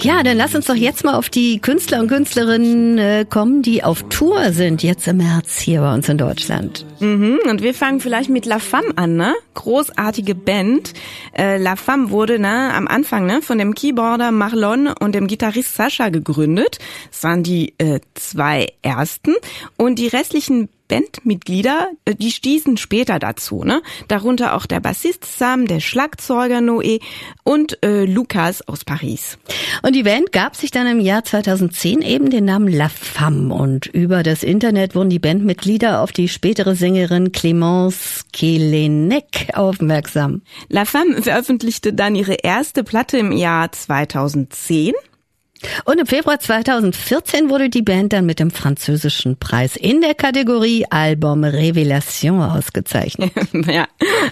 Ja, 0.00 0.22
dann 0.22 0.38
lass 0.38 0.54
uns 0.54 0.64
doch 0.64 0.74
jetzt 0.74 1.04
mal 1.04 1.14
auf 1.14 1.28
die 1.28 1.58
Künstler 1.58 2.00
und 2.00 2.08
Künstlerinnen 2.08 2.96
äh, 2.96 3.26
kommen, 3.28 3.60
die 3.60 3.84
auf 3.84 4.02
Tour 4.08 4.50
sind 4.52 4.82
jetzt 4.82 5.06
im 5.06 5.18
März 5.18 5.58
hier 5.58 5.82
bei 5.82 5.92
uns 5.92 6.08
in 6.08 6.16
Deutschland. 6.16 6.86
Mhm, 7.00 7.38
und 7.50 7.60
wir 7.60 7.74
fangen 7.74 8.00
vielleicht 8.00 8.30
mit 8.30 8.46
La 8.46 8.60
Femme 8.60 8.92
an, 8.96 9.16
ne? 9.16 9.34
Großartige 9.52 10.34
Band. 10.34 10.94
Äh, 11.36 11.58
La 11.58 11.76
Femme 11.76 12.08
wurde 12.08 12.38
ne, 12.38 12.72
am 12.72 12.88
Anfang 12.88 13.26
ne, 13.26 13.42
von 13.42 13.58
dem 13.58 13.74
Keyboarder 13.74 14.32
Marlon 14.32 14.86
und 14.86 15.14
dem 15.14 15.26
Gitarrist 15.26 15.74
Sascha 15.74 16.08
gegründet. 16.08 16.78
Das 17.10 17.24
waren 17.24 17.42
die 17.42 17.74
äh, 17.76 18.00
zwei 18.14 18.72
ersten. 18.80 19.34
Und 19.76 19.98
die 19.98 20.08
restlichen 20.08 20.70
Bandmitglieder, 20.92 21.88
äh, 22.04 22.14
die 22.14 22.30
stießen 22.30 22.76
später 22.76 23.18
dazu, 23.18 23.64
ne? 23.64 23.80
Darunter 24.08 24.54
auch 24.54 24.66
der 24.66 24.80
Bassist 24.80 25.24
Sam, 25.24 25.66
der 25.66 25.80
Schlagzeuger 25.80 26.58
Noé 26.58 27.00
und 27.44 27.82
äh, 27.82 28.04
Lucas 28.04 28.60
aus 28.68 28.84
Paris. 28.84 29.38
Und 29.82 29.96
die 29.96 30.02
Band 30.02 30.32
gab 30.32 30.54
sich 30.54 30.70
dann 30.70 30.86
im 30.86 31.00
Jahr 31.00 31.24
2010 31.24 32.02
eben 32.02 32.28
den 32.28 32.44
Namen 32.44 32.68
La 32.68 32.90
Femme 32.90 33.54
und 33.54 33.86
über 33.86 34.22
das 34.22 34.42
Internet 34.42 34.94
wurden 34.94 35.08
die 35.08 35.18
Bandmitglieder 35.18 36.02
auf 36.02 36.12
die 36.12 36.28
spätere 36.28 36.74
Sängerin 36.74 37.32
Clémence 37.32 38.24
Kelenek 38.34 39.48
aufmerksam. 39.54 40.42
La 40.68 40.84
Femme 40.84 41.22
veröffentlichte 41.22 41.94
dann 41.94 42.14
ihre 42.14 42.34
erste 42.34 42.84
Platte 42.84 43.16
im 43.16 43.32
Jahr 43.32 43.72
2010 43.72 44.92
und 45.84 45.98
im 45.98 46.06
Februar 46.06 46.38
2014 46.38 47.48
wurde 47.48 47.68
die 47.68 47.82
Band 47.82 48.12
dann 48.12 48.26
mit 48.26 48.38
dem 48.38 48.50
französischen 48.50 49.36
Preis 49.36 49.76
in 49.76 50.00
der 50.00 50.14
Kategorie 50.14 50.86
Album 50.90 51.44
Révélation 51.44 52.46
ausgezeichnet. 52.46 53.32
ja, 53.66 53.86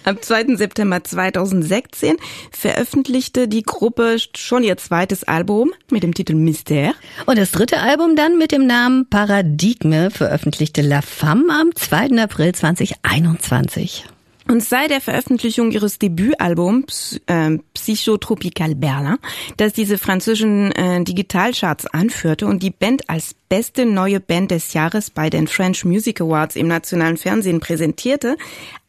am 0.04 0.20
2. 0.20 0.56
September 0.56 1.02
2016 1.02 2.16
veröffentlichte 2.50 3.48
die 3.48 3.62
Gruppe 3.62 4.16
schon 4.36 4.62
ihr 4.62 4.76
zweites 4.76 5.24
Album 5.24 5.72
mit 5.90 6.02
dem 6.02 6.14
Titel 6.14 6.34
Mystère. 6.34 6.92
Und 7.26 7.38
das 7.38 7.52
dritte 7.52 7.80
Album 7.80 8.16
dann 8.16 8.38
mit 8.38 8.52
dem 8.52 8.66
Namen 8.66 9.08
Paradigme 9.08 10.10
veröffentlichte 10.10 10.82
La 10.82 11.02
Femme 11.02 11.52
am 11.52 11.74
2. 11.74 12.22
April 12.22 12.54
2021. 12.54 14.04
Und 14.50 14.64
seit 14.64 14.90
der 14.90 15.00
Veröffentlichung 15.00 15.70
ihres 15.70 16.00
Debütalbums 16.00 17.20
äh, 17.26 17.58
Psychotropical 17.72 18.74
Berlin, 18.74 19.18
das 19.58 19.74
diese 19.74 19.96
französischen 19.96 20.72
äh, 20.72 21.04
Digitalcharts 21.04 21.86
anführte 21.86 22.48
und 22.48 22.60
die 22.60 22.72
Band 22.72 23.08
als 23.08 23.36
beste 23.48 23.86
neue 23.86 24.18
Band 24.18 24.50
des 24.50 24.72
Jahres 24.72 25.10
bei 25.10 25.30
den 25.30 25.46
French 25.46 25.84
Music 25.84 26.20
Awards 26.20 26.56
im 26.56 26.66
nationalen 26.66 27.16
Fernsehen 27.16 27.60
präsentierte, 27.60 28.36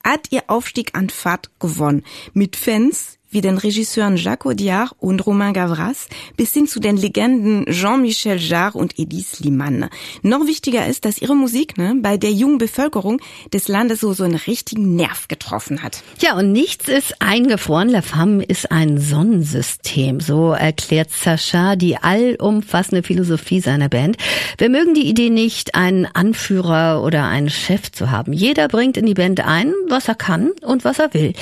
hat 0.04 0.32
ihr 0.32 0.42
Aufstieg 0.48 0.98
an 0.98 1.12
Fahrt 1.12 1.52
gewonnen. 1.60 2.06
Mit 2.34 2.56
Fans 2.56 3.20
wie 3.32 3.42
den 3.42 3.58
Regisseuren 3.58 4.18
Jacques 4.18 4.46
Audiard 4.46 4.92
und 5.00 5.26
Romain 5.26 5.54
Gavras 5.54 6.08
bis 6.38 6.54
hin 6.54 6.68
zu 6.68 6.80
den 6.80 6.98
Legenden 6.98 7.66
Jean-Michel 7.66 8.38
Jarre 8.38 8.78
und 8.78 9.00
Edith 9.00 9.38
Slimane. 9.38 9.90
Noch 10.22 10.46
wichtiger 10.46 10.86
ist, 10.86 11.06
dass 11.06 11.22
ihre 11.22 11.36
Musik 11.36 11.78
ne, 11.78 11.96
bei 12.02 12.18
der 12.18 12.32
jungen 12.32 12.58
Bevölkerung 12.58 13.22
des 13.54 13.68
Landes 13.68 14.02
so, 14.02 14.14
so 14.14 14.26
einen 14.26 14.36
richtigen 14.36 14.96
Nerv 14.96 15.28
getroffen 15.30 15.82
hat. 15.82 16.04
Ja, 16.20 16.38
und 16.38 16.52
nichts 16.52 16.90
ist 16.90 17.22
eingefroren. 17.22 17.90
La 17.90 18.02
Femme 18.02 18.44
ist 18.44 18.72
ein 18.72 19.00
Sonnensystem. 19.00 20.20
So 20.20 20.52
erklärt 20.52 21.10
Sacha 21.12 21.76
die 21.76 21.98
allumfassende 21.98 23.04
Philosophie 23.04 23.62
seiner 23.62 23.90
Band. 23.90 24.18
Wir 24.58 24.70
mögen 24.70 24.94
die 24.94 25.08
Idee 25.08 25.30
nicht, 25.30 25.76
einen 25.76 26.06
Anführer 26.06 27.02
oder 27.04 27.26
einen 27.28 27.50
Chef 27.50 27.92
zu 27.92 28.12
haben. 28.12 28.34
Jeder 28.34 28.68
bringt 28.68 28.98
in 28.98 29.06
die 29.06 29.14
Band 29.14 29.40
ein, 29.40 29.74
was 29.88 30.08
er 30.08 30.16
kann 30.16 30.52
und 30.62 30.84
was 30.84 31.00
er 31.00 31.14
will. 31.14 31.34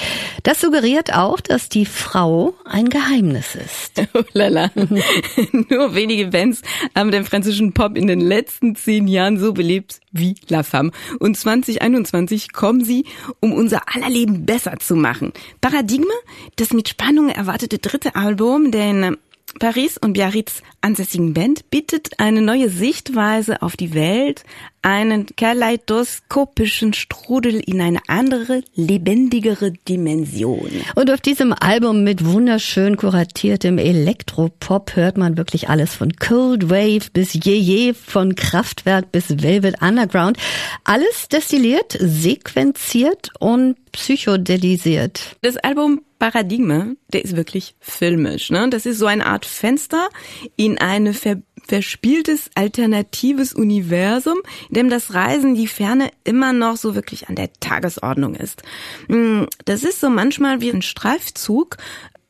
Das 0.43 0.61
suggeriert 0.61 1.13
auch, 1.13 1.41
dass 1.41 1.69
die 1.69 1.78
die 1.79 1.85
Frau 1.85 2.55
ein 2.65 2.89
Geheimnis 2.89 3.55
ist. 3.55 4.01
Oh 4.13 4.23
lala. 4.33 4.71
Nur 5.69 5.93
wenige 5.93 6.27
Bands 6.27 6.61
haben 6.95 7.11
den 7.11 7.23
französischen 7.25 7.73
Pop 7.73 7.95
in 7.95 8.07
den 8.07 8.19
letzten 8.19 8.75
zehn 8.75 9.07
Jahren 9.07 9.37
so 9.37 9.53
belebt 9.53 10.01
wie 10.11 10.35
La 10.49 10.63
Femme. 10.63 10.91
Und 11.19 11.37
2021 11.37 12.51
kommen 12.51 12.83
sie, 12.83 13.05
um 13.39 13.53
unser 13.53 13.83
aller 13.93 14.09
Leben 14.09 14.45
besser 14.45 14.77
zu 14.79 14.95
machen. 14.95 15.31
Paradigme, 15.61 16.13
das 16.55 16.73
mit 16.73 16.89
Spannung 16.89 17.29
erwartete 17.29 17.77
dritte 17.77 18.15
Album, 18.15 18.71
denn 18.71 19.15
Paris 19.57 19.97
und 19.97 20.13
Biarritz 20.13 20.61
ansässigen 20.81 21.33
Band 21.33 21.69
bietet 21.69 22.19
eine 22.19 22.41
neue 22.41 22.69
Sichtweise 22.69 23.61
auf 23.61 23.75
die 23.75 23.93
Welt, 23.93 24.43
einen 24.81 25.25
kaleidoskopischen 25.35 26.93
Strudel 26.93 27.55
in 27.55 27.81
eine 27.81 27.99
andere, 28.07 28.63
lebendigere 28.75 29.71
Dimension. 29.71 30.69
Und 30.95 31.11
auf 31.11 31.19
diesem 31.19 31.53
Album 31.53 32.03
mit 32.03 32.25
wunderschön 32.25 32.95
kuratiertem 32.95 33.77
Elektropop 33.77 34.95
hört 34.95 35.17
man 35.17 35.37
wirklich 35.37 35.69
alles 35.69 35.95
von 35.95 36.13
Cold 36.13 36.69
Wave 36.69 37.09
bis 37.11 37.33
Jeje, 37.33 37.93
von 37.93 38.35
Kraftwerk 38.35 39.11
bis 39.11 39.41
Velvet 39.41 39.81
Underground. 39.81 40.37
Alles 40.85 41.27
destilliert, 41.29 41.97
sequenziert 41.99 43.31
und 43.39 43.75
psychodelisiert. 43.91 45.37
Das 45.41 45.57
Album 45.57 46.01
Paradigme, 46.19 46.97
der 47.13 47.23
ist 47.23 47.35
wirklich 47.35 47.75
filmisch. 47.79 48.49
Ne? 48.49 48.69
Das 48.69 48.85
ist 48.85 48.99
so 48.99 49.05
eine 49.05 49.25
Art 49.25 49.45
Fenster 49.45 50.09
in 50.55 50.77
eine 50.77 51.13
ver 51.13 51.37
verspieltes 51.67 52.49
alternatives 52.55 53.53
Universum, 53.53 54.39
in 54.69 54.73
dem 54.73 54.89
das 54.89 55.13
Reisen, 55.13 55.53
die 55.53 55.67
Ferne 55.67 56.09
immer 56.23 56.51
noch 56.51 56.77
so 56.77 56.95
wirklich 56.95 57.29
an 57.29 57.35
der 57.35 57.53
Tagesordnung 57.59 58.33
ist. 58.33 58.63
Hm, 59.07 59.45
das 59.65 59.83
ist 59.83 59.99
so 59.99 60.09
manchmal 60.09 60.61
wie 60.61 60.71
ein 60.71 60.81
Streifzug 60.81 61.77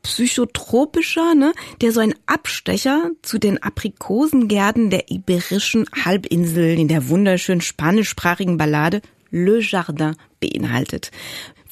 psychotropischer, 0.04 1.36
ne, 1.36 1.54
der 1.82 1.94
so 1.94 2.02
ein 2.02 2.16
Abstecher 2.26 3.12
zu 3.22 3.38
den 3.38 3.64
Aprikosengärten 3.64 4.90
der 4.90 5.10
iberischen 5.10 5.86
Halbinsel 6.04 6.78
in 6.78 6.90
der 6.90 7.08
wunderschönen 7.08 7.62
spanischsprachigen 7.62 8.58
Ballade 8.58 9.02
Le 9.32 9.60
Jardin 9.62 10.16
beinhaltet. 10.40 11.12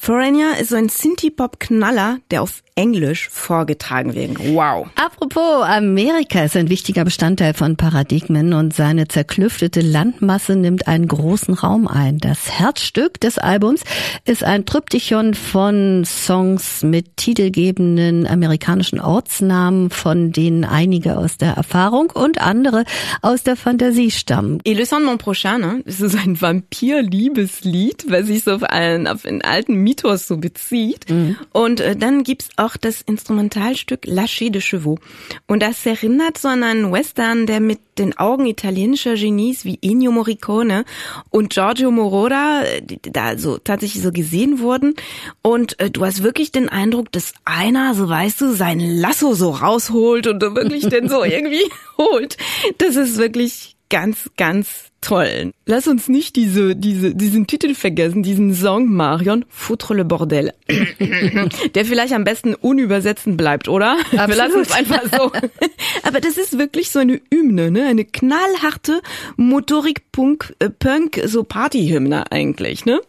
Forania 0.00 0.52
ist 0.60 0.70
so 0.70 0.76
ein 0.76 0.88
Synthie-Pop-Knaller, 0.88 2.18
der 2.30 2.42
auf 2.42 2.62
Englisch 2.78 3.28
vorgetragen 3.28 4.14
wird. 4.14 4.38
Wow. 4.54 4.86
Apropos, 4.94 5.64
Amerika 5.64 6.44
ist 6.44 6.56
ein 6.56 6.70
wichtiger 6.70 7.04
Bestandteil 7.04 7.52
von 7.52 7.76
Paradigmen 7.76 8.52
und 8.52 8.72
seine 8.72 9.08
zerklüftete 9.08 9.80
Landmasse 9.80 10.54
nimmt 10.54 10.86
einen 10.86 11.08
großen 11.08 11.54
Raum 11.54 11.88
ein. 11.88 12.18
Das 12.18 12.48
Herzstück 12.48 13.20
des 13.20 13.38
Albums 13.38 13.82
ist 14.24 14.44
ein 14.44 14.64
Tryptychon 14.64 15.34
von 15.34 16.04
Songs 16.04 16.84
mit 16.84 17.16
titelgebenden 17.16 18.28
amerikanischen 18.28 19.00
Ortsnamen, 19.00 19.90
von 19.90 20.30
denen 20.30 20.64
einige 20.64 21.18
aus 21.18 21.36
der 21.36 21.54
Erfahrung 21.54 22.12
und 22.14 22.40
andere 22.40 22.84
aus 23.22 23.42
der 23.42 23.56
Fantasie 23.56 24.12
stammen. 24.12 24.60
Et 24.64 24.76
le 24.76 24.86
sang 24.86 25.00
de 25.00 25.08
mon 25.08 25.18
prochain, 25.18 25.58
ne? 25.58 25.82
Das 25.84 26.00
ist 26.00 26.16
ein 26.16 26.40
Vampir-Liebeslied, 26.40 28.04
weil 28.08 28.22
sich 28.24 28.44
so 28.44 28.57
auf 28.62 28.70
einen, 28.70 29.06
auf 29.06 29.24
einen 29.24 29.42
alten 29.42 29.74
Mythos 29.74 30.26
so 30.26 30.36
bezieht. 30.36 31.06
Und 31.52 31.80
äh, 31.80 31.96
dann 31.96 32.22
gibt's 32.22 32.48
auch 32.56 32.76
das 32.76 33.02
Instrumentalstück 33.02 34.06
Lâcher 34.06 34.50
de 34.50 34.60
Chevaux. 34.60 35.00
Und 35.46 35.62
das 35.62 35.84
erinnert 35.86 36.38
so 36.38 36.48
an 36.48 36.62
einen 36.62 36.92
Western, 36.92 37.46
der 37.46 37.60
mit 37.60 37.80
den 37.98 38.16
Augen 38.16 38.46
italienischer 38.46 39.14
Genies 39.14 39.64
wie 39.64 39.78
Ennio 39.82 40.12
Morricone 40.12 40.84
und 41.30 41.50
Giorgio 41.50 41.90
Moroder 41.90 42.64
äh, 42.64 42.82
da 43.02 43.36
so 43.38 43.58
tatsächlich 43.58 44.02
so 44.02 44.12
gesehen 44.12 44.60
wurden. 44.60 44.94
Und 45.42 45.78
äh, 45.80 45.90
du 45.90 46.04
hast 46.04 46.22
wirklich 46.22 46.52
den 46.52 46.68
Eindruck, 46.68 47.12
dass 47.12 47.32
einer, 47.44 47.94
so 47.94 48.08
weißt 48.08 48.40
du, 48.40 48.52
sein 48.52 48.80
Lasso 48.80 49.34
so 49.34 49.50
rausholt 49.50 50.26
und 50.26 50.42
wirklich 50.42 50.88
den 50.88 51.08
so 51.08 51.24
irgendwie 51.38 51.64
holt. 51.98 52.36
Das 52.78 52.96
ist 52.96 53.18
wirklich 53.18 53.77
ganz, 53.90 54.30
ganz 54.36 54.90
toll. 55.00 55.52
Lass 55.66 55.86
uns 55.86 56.08
nicht 56.08 56.36
diese, 56.36 56.74
diese, 56.76 57.14
diesen 57.14 57.46
Titel 57.46 57.74
vergessen, 57.74 58.22
diesen 58.22 58.54
Song 58.54 58.92
Marion, 58.92 59.44
Foutre 59.48 59.94
le 59.94 60.04
Bordel. 60.04 60.52
Der 61.74 61.84
vielleicht 61.84 62.12
am 62.12 62.24
besten 62.24 62.54
unübersetzen 62.54 63.36
bleibt, 63.36 63.68
oder? 63.68 63.96
Wir 64.10 64.34
lassen 64.34 64.60
es 64.60 64.72
einfach 64.72 65.02
so. 65.04 65.32
Aber 66.02 66.20
das 66.20 66.36
ist 66.36 66.58
wirklich 66.58 66.90
so 66.90 66.98
eine 66.98 67.20
Hymne, 67.32 67.70
ne? 67.70 67.86
Eine 67.86 68.04
knallharte 68.04 69.00
Motorik-Punk, 69.36 70.54
äh, 70.58 70.70
Punk, 70.70 71.20
so 71.26 71.44
Partyhymne 71.44 72.30
eigentlich, 72.30 72.84
ne? 72.84 73.00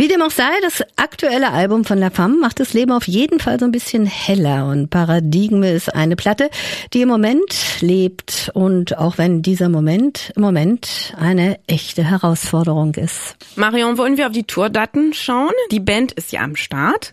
Wie 0.00 0.06
dem 0.06 0.22
auch 0.22 0.30
sei, 0.30 0.48
das 0.62 0.84
aktuelle 0.94 1.50
Album 1.50 1.84
von 1.84 1.98
La 1.98 2.10
Femme 2.10 2.38
macht 2.38 2.60
das 2.60 2.72
Leben 2.72 2.92
auf 2.92 3.08
jeden 3.08 3.40
Fall 3.40 3.58
so 3.58 3.64
ein 3.64 3.72
bisschen 3.72 4.06
heller 4.06 4.68
und 4.68 4.90
Paradigme 4.90 5.72
ist 5.72 5.92
eine 5.92 6.14
Platte, 6.14 6.50
die 6.92 7.02
im 7.02 7.08
Moment 7.08 7.80
lebt 7.80 8.52
und 8.54 8.96
auch 8.96 9.18
wenn 9.18 9.42
dieser 9.42 9.68
Moment 9.68 10.32
im 10.36 10.42
Moment 10.42 11.16
eine 11.18 11.58
echte 11.66 12.04
Herausforderung 12.04 12.94
ist. 12.94 13.34
Marion, 13.56 13.98
wollen 13.98 14.16
wir 14.16 14.26
auf 14.28 14.32
die 14.32 14.44
Tourdaten 14.44 15.14
schauen? 15.14 15.50
Die 15.72 15.80
Band 15.80 16.12
ist 16.12 16.30
ja 16.30 16.42
am 16.42 16.54
Start. 16.54 17.12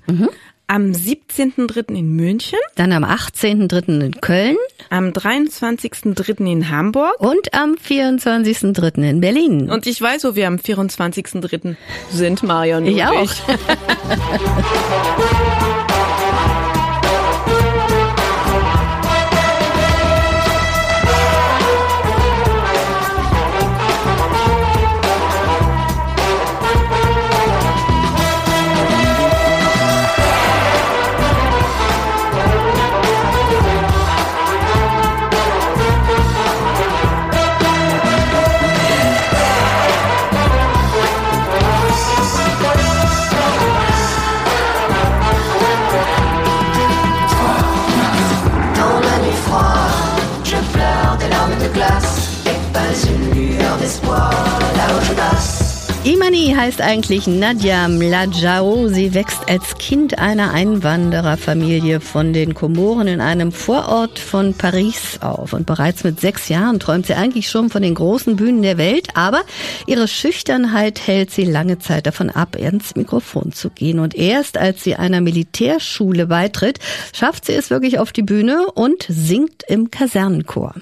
Am 0.68 0.92
17.3. 0.92 1.94
in 1.94 2.16
München, 2.16 2.58
Dann 2.76 2.92
am 2.92 3.04
18.3. 3.04 4.02
in 4.04 4.20
Köln 4.20 4.58
am 4.90 5.10
23.3. 5.10 6.52
in 6.52 6.70
Hamburg 6.70 7.14
und 7.20 7.54
am 7.54 7.76
24.3. 7.76 9.10
in 9.10 9.22
Berlin. 9.22 9.70
und 9.70 9.86
ich 9.86 10.02
weiß, 10.02 10.24
wo 10.24 10.36
wir 10.36 10.48
am 10.48 10.56
24.3. 10.56 11.76
sind, 12.12 12.42
Marion. 12.44 12.86
Ich 12.88 12.96
und 12.96 13.02
auch. 13.02 13.14
Dans 13.16 13.46
Imani 56.46 56.62
heißt 56.62 56.82
eigentlich 56.82 57.26
Nadja 57.26 57.88
Mladjao. 57.88 58.88
Sie 58.88 59.16
wächst 59.16 59.50
als 59.50 59.80
Kind 59.80 60.20
einer 60.20 60.54
Einwandererfamilie 60.54 62.00
von 62.00 62.34
den 62.34 62.54
Komoren 62.54 63.08
in 63.08 63.20
einem 63.20 63.52
Vorort 63.52 64.20
von 64.20 64.54
Paris 64.54 65.18
auf. 65.22 65.54
Und 65.54 65.66
bereits 65.66 66.04
mit 66.04 66.20
sechs 66.20 66.48
Jahren 66.48 66.80
träumt 66.80 67.08
sie 67.08 67.16
eigentlich 67.16 67.50
schon 67.50 67.72
von 67.72 67.82
den 67.82 67.96
großen 67.96 68.36
Bühnen 68.36 68.62
der 68.62 68.78
Welt. 68.78 69.08
Aber 69.16 69.42
ihre 69.88 70.08
Schüchternheit 70.08 71.08
hält 71.08 71.32
sie 71.32 71.46
lange 71.46 71.80
Zeit 71.80 72.06
davon 72.06 72.30
ab, 72.30 72.56
ins 72.56 72.96
Mikrofon 72.96 73.52
zu 73.52 73.72
gehen. 73.72 73.98
Und 73.98 74.14
erst 74.14 74.60
als 74.60 74.84
sie 74.84 74.96
einer 74.96 75.22
Militärschule 75.22 76.28
beitritt, 76.28 76.78
schafft 77.12 77.46
sie 77.46 77.54
es 77.54 77.72
wirklich 77.72 77.98
auf 77.98 78.12
die 78.12 78.24
Bühne 78.24 78.68
und 78.76 79.04
singt 79.10 79.64
im 79.68 79.90
Kasernenchor. 79.90 80.76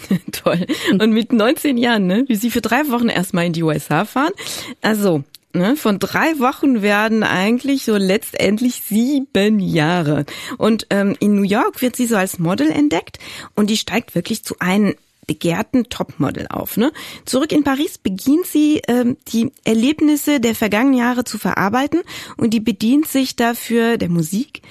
Toll. 0.32 0.66
Und 0.92 1.12
mit 1.12 1.32
19 1.32 1.76
Jahren, 1.76 2.06
ne, 2.06 2.24
wie 2.28 2.36
sie 2.36 2.50
für 2.50 2.60
drei 2.60 2.88
Wochen 2.88 3.08
erstmal 3.08 3.46
in 3.46 3.52
die 3.52 3.62
USA 3.62 4.04
fahren. 4.04 4.32
Also, 4.80 5.24
ne, 5.52 5.76
von 5.76 5.98
drei 5.98 6.38
Wochen 6.38 6.82
werden 6.82 7.22
eigentlich 7.22 7.84
so 7.84 7.96
letztendlich 7.96 8.82
sieben 8.86 9.60
Jahre. 9.60 10.24
Und 10.56 10.86
ähm, 10.90 11.16
in 11.20 11.34
New 11.34 11.42
York 11.42 11.82
wird 11.82 11.96
sie 11.96 12.06
so 12.06 12.16
als 12.16 12.38
Model 12.38 12.70
entdeckt 12.70 13.18
und 13.54 13.70
die 13.70 13.76
steigt 13.76 14.14
wirklich 14.14 14.44
zu 14.44 14.56
einem 14.58 14.94
begehrten 15.28 15.88
Topmodel 15.90 16.46
auf. 16.48 16.76
Ne? 16.76 16.90
Zurück 17.24 17.52
in 17.52 17.62
Paris 17.62 17.98
beginnt 17.98 18.46
sie, 18.46 18.80
ähm, 18.88 19.16
die 19.28 19.52
Erlebnisse 19.62 20.40
der 20.40 20.56
vergangenen 20.56 20.98
Jahre 20.98 21.22
zu 21.22 21.38
verarbeiten 21.38 22.00
und 22.36 22.54
die 22.54 22.60
bedient 22.60 23.06
sich 23.06 23.36
dafür 23.36 23.98
der 23.98 24.08
Musik. 24.08 24.62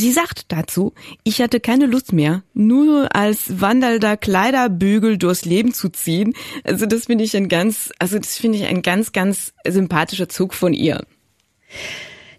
Sie 0.00 0.12
sagt 0.12 0.52
dazu, 0.52 0.92
ich 1.24 1.42
hatte 1.42 1.58
keine 1.58 1.86
Lust 1.86 2.12
mehr, 2.12 2.44
nur 2.54 3.16
als 3.16 3.60
wandelnder 3.60 4.16
Kleiderbügel 4.16 5.18
durchs 5.18 5.44
Leben 5.44 5.74
zu 5.74 5.88
ziehen. 5.88 6.34
Also 6.62 6.86
das 6.86 7.06
finde 7.06 7.24
ich 7.24 7.36
ein 7.36 7.48
ganz, 7.48 7.90
also 7.98 8.16
das 8.16 8.36
finde 8.36 8.58
ich 8.58 8.66
ein 8.66 8.82
ganz, 8.82 9.10
ganz 9.10 9.54
sympathischer 9.66 10.28
Zug 10.28 10.54
von 10.54 10.72
ihr. 10.72 11.04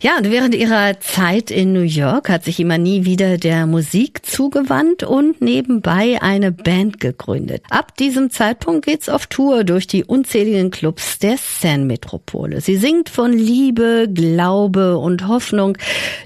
Ja, 0.01 0.17
und 0.17 0.31
während 0.31 0.55
ihrer 0.55 0.97
Zeit 1.01 1.51
in 1.51 1.73
New 1.73 1.81
York 1.81 2.29
hat 2.29 2.45
sich 2.45 2.61
Imani 2.61 3.03
wieder 3.03 3.37
der 3.37 3.65
Musik 3.65 4.25
zugewandt 4.25 5.03
und 5.03 5.41
nebenbei 5.41 6.21
eine 6.21 6.53
Band 6.53 7.01
gegründet. 7.01 7.63
Ab 7.69 7.97
diesem 7.97 8.29
Zeitpunkt 8.29 8.85
geht's 8.85 9.09
auf 9.09 9.27
Tour 9.27 9.65
durch 9.65 9.87
die 9.87 10.05
unzähligen 10.05 10.71
Clubs 10.71 11.19
der 11.19 11.35
Seine-Metropole. 11.37 12.61
Sie 12.61 12.77
singt 12.77 13.09
von 13.09 13.33
Liebe, 13.33 14.07
Glaube 14.09 14.97
und 14.97 15.27
Hoffnung. 15.27 15.77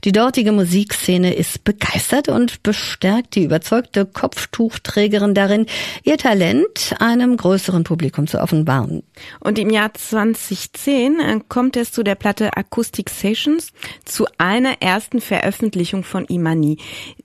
Die 0.04 0.12
dortige 0.12 0.52
Musikszene 0.52 1.34
ist 1.34 1.64
begeistert 1.64 2.30
und 2.30 2.62
bestärkt 2.62 3.34
die 3.34 3.46
überzeugte 3.46 4.06
Kopftuchträgerin 4.06 5.34
darin, 5.34 5.66
ihr 6.04 6.20
Talent 6.20 6.94
einem 7.00 7.38
größeren 7.38 7.84
Publikum 7.84 8.28
zu 8.28 8.40
offenbaren. 8.40 9.02
Und 9.40 9.58
im 9.58 9.72
Jahr 9.72 9.92
2010 9.96 11.20
äh, 11.20 11.40
kommt 11.50 11.76
es 11.76 11.92
zu 11.92 12.04
der 12.04 12.14
Platte 12.14 12.56
Acoustic 12.56 13.10
Sessions, 13.10 13.63
zu 14.04 14.26
einer 14.38 14.82
ersten 14.82 15.22
Veröffentlichung 15.22 16.04
von 16.04 16.26
Imani. 16.26 16.78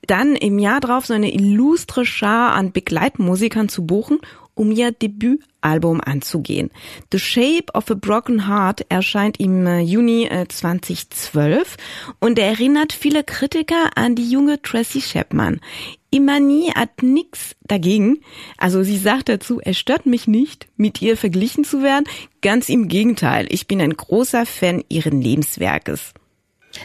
Dann 0.06 0.36
im 0.36 0.58
Jahr 0.58 0.80
drauf 0.80 1.06
so 1.06 1.14
eine 1.14 1.32
illustre 1.32 2.04
Schar 2.04 2.52
an 2.52 2.72
Begleitmusikern 2.72 3.68
zu 3.68 3.86
buchen, 3.86 4.20
um 4.58 4.72
ihr 4.72 4.90
Debütalbum 4.90 6.00
anzugehen. 6.00 6.70
The 7.12 7.18
Shape 7.18 7.72
of 7.74 7.90
a 7.90 7.94
Broken 7.94 8.48
Heart 8.48 8.86
erscheint 8.88 9.38
im 9.38 9.66
äh, 9.66 9.80
Juni 9.80 10.24
äh, 10.24 10.46
2012 10.48 11.76
und 12.18 12.38
erinnert 12.38 12.92
viele 12.92 13.22
Kritiker 13.22 13.90
an 13.94 14.16
die 14.16 14.28
junge 14.28 14.60
Tracy 14.60 15.00
Chapman. 15.00 15.60
Imani 16.10 16.72
hat 16.74 17.02
nix 17.02 17.54
dagegen. 17.62 18.20
Also 18.56 18.82
sie 18.82 18.96
sagt 18.96 19.28
dazu, 19.28 19.60
es 19.62 19.78
stört 19.78 20.06
mich 20.06 20.26
nicht, 20.26 20.66
mit 20.76 21.00
ihr 21.02 21.16
verglichen 21.16 21.64
zu 21.64 21.82
werden. 21.82 22.06
Ganz 22.40 22.68
im 22.68 22.88
Gegenteil, 22.88 23.46
ich 23.50 23.68
bin 23.68 23.80
ein 23.80 23.96
großer 23.96 24.46
Fan 24.46 24.82
ihren 24.88 25.20
Lebenswerkes. 25.20 26.14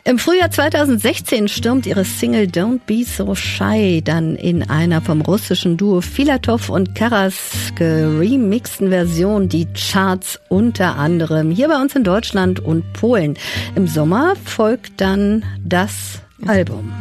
Im 0.03 0.19
Frühjahr 0.19 0.51
2016 0.51 1.47
stürmt 1.47 1.85
ihre 1.85 2.03
Single 2.03 2.45
Don't 2.45 2.81
Be 2.85 3.03
So 3.03 3.35
Shy 3.35 4.01
dann 4.03 4.35
in 4.35 4.69
einer 4.69 5.01
vom 5.01 5.21
russischen 5.21 5.77
Duo 5.77 6.01
Filatov 6.01 6.69
und 6.69 6.95
Karas 6.95 7.71
geremixten 7.75 8.89
Version 8.89 9.49
die 9.49 9.67
Charts 9.73 10.39
unter 10.49 10.97
anderem 10.97 11.51
hier 11.51 11.69
bei 11.69 11.81
uns 11.81 11.95
in 11.95 12.03
Deutschland 12.03 12.59
und 12.59 12.91
Polen. 12.93 13.37
Im 13.75 13.87
Sommer 13.87 14.35
folgt 14.43 14.99
dann 14.99 15.45
das 15.63 16.21
Album. 16.45 16.91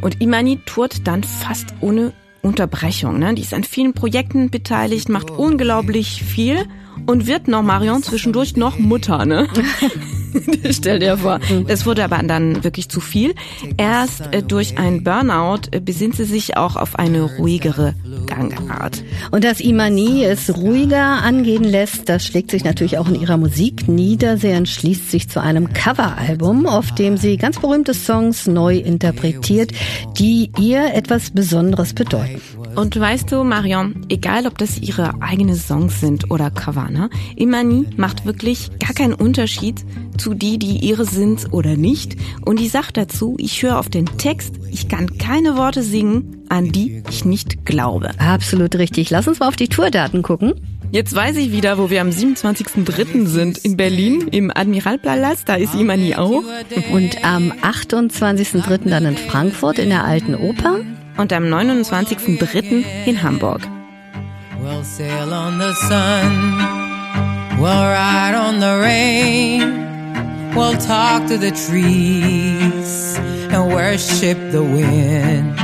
Und 0.00 0.20
Imani 0.20 0.60
tourt 0.64 1.06
dann 1.06 1.22
fast 1.22 1.74
ohne 1.80 2.12
Unterbrechung. 2.42 3.18
Ne? 3.18 3.34
Die 3.34 3.42
ist 3.42 3.54
an 3.54 3.64
vielen 3.64 3.94
Projekten 3.94 4.50
beteiligt, 4.50 5.08
macht 5.08 5.30
unglaublich 5.30 6.22
viel 6.22 6.66
und 7.06 7.26
wird 7.26 7.48
noch, 7.48 7.62
Marion, 7.62 8.02
zwischendurch 8.02 8.56
noch 8.56 8.78
Mutter. 8.78 9.24
Ne? 9.24 9.48
Stell 10.70 10.98
dir 10.98 11.18
vor. 11.18 11.40
Das 11.66 11.86
wurde 11.86 12.04
aber 12.04 12.18
dann 12.22 12.64
wirklich 12.64 12.88
zu 12.88 13.00
viel. 13.00 13.34
Erst 13.76 14.32
äh, 14.32 14.42
durch 14.42 14.78
ein 14.78 15.04
Burnout 15.04 15.68
äh, 15.70 15.80
besinnt 15.80 16.16
sie 16.16 16.24
sich 16.24 16.56
auch 16.56 16.76
auf 16.76 16.98
eine 16.98 17.22
ruhigere 17.22 17.94
Gangart. 18.26 19.04
Und 19.30 19.44
dass 19.44 19.60
Imani 19.60 20.24
es 20.24 20.56
ruhiger 20.56 21.22
angehen 21.22 21.64
lässt, 21.64 22.08
das 22.08 22.24
schlägt 22.26 22.50
sich 22.50 22.64
natürlich 22.64 22.98
auch 22.98 23.08
in 23.08 23.20
ihrer 23.20 23.36
Musik 23.36 23.88
nieder. 23.88 24.36
Sie 24.36 24.48
entschließt 24.48 25.10
sich 25.10 25.28
zu 25.28 25.40
einem 25.40 25.72
Coveralbum, 25.72 26.66
auf 26.66 26.94
dem 26.94 27.16
sie 27.16 27.36
ganz 27.36 27.58
berühmte 27.58 27.94
Songs 27.94 28.46
neu 28.46 28.76
interpretiert, 28.76 29.72
die 30.18 30.50
ihr 30.58 30.94
etwas 30.94 31.30
Besonderes 31.30 31.94
bedeuten. 31.94 32.40
Und 32.76 32.98
weißt 32.98 33.30
du, 33.30 33.44
Marion, 33.44 34.04
egal 34.08 34.46
ob 34.46 34.58
das 34.58 34.78
ihre 34.78 35.22
eigenen 35.22 35.54
Songs 35.54 36.00
sind 36.00 36.30
oder 36.30 36.50
Cover, 36.50 36.90
ne? 36.90 37.08
Imani 37.36 37.86
macht 37.96 38.26
wirklich 38.26 38.70
gar 38.80 38.92
keinen 38.92 39.14
Unterschied 39.14 39.84
zu 40.18 40.34
die, 40.34 40.58
die 40.58 40.78
ihre 40.78 41.04
sind 41.04 41.52
oder 41.52 41.76
nicht. 41.76 42.16
Und 42.44 42.58
die 42.58 42.68
sagt 42.68 42.96
dazu, 42.96 43.36
ich 43.38 43.62
höre 43.62 43.78
auf 43.78 43.88
den 43.88 44.06
Text, 44.18 44.56
ich 44.72 44.88
kann 44.88 45.18
keine 45.18 45.56
Worte 45.56 45.84
singen, 45.84 46.44
an 46.48 46.72
die 46.72 47.04
ich 47.08 47.24
nicht 47.24 47.64
glaube. 47.64 48.10
Absolut 48.18 48.74
richtig. 48.74 49.08
Lass 49.10 49.28
uns 49.28 49.38
mal 49.38 49.48
auf 49.48 49.56
die 49.56 49.68
Tourdaten 49.68 50.22
gucken. 50.22 50.54
Jetzt 50.90 51.14
weiß 51.14 51.36
ich 51.36 51.52
wieder, 51.52 51.78
wo 51.78 51.90
wir 51.90 52.00
am 52.00 52.10
27.03. 52.10 53.26
sind. 53.26 53.58
In 53.58 53.76
Berlin, 53.76 54.28
im 54.30 54.50
Admiralpalast, 54.54 55.48
da 55.48 55.54
ist 55.54 55.74
Imani 55.74 56.16
auch. 56.16 56.42
Und 56.92 57.24
am 57.24 57.52
28.03. 57.52 58.88
dann 58.88 59.06
in 59.06 59.16
Frankfurt 59.16 59.78
in 59.78 59.90
der 59.90 60.04
Alten 60.04 60.34
Oper. 60.34 60.80
Und 61.16 61.32
am 61.32 61.44
29.03. 61.44 62.84
in 63.06 63.22
Hamburg. 63.22 63.62
We'll 64.60 64.82
sail 64.82 65.32
on 65.32 65.58
the 65.58 65.72
sun. 65.88 66.58
We'll 67.58 67.70
ride 67.70 68.34
on 68.34 68.60
the 68.60 68.80
rain. 68.80 69.84
We'll 70.54 70.78
talk 70.78 71.26
to 71.28 71.36
the 71.36 71.50
trees 71.50 73.18
and 73.50 73.72
worship 73.72 74.38
the 74.50 74.62
wind. 74.62 75.56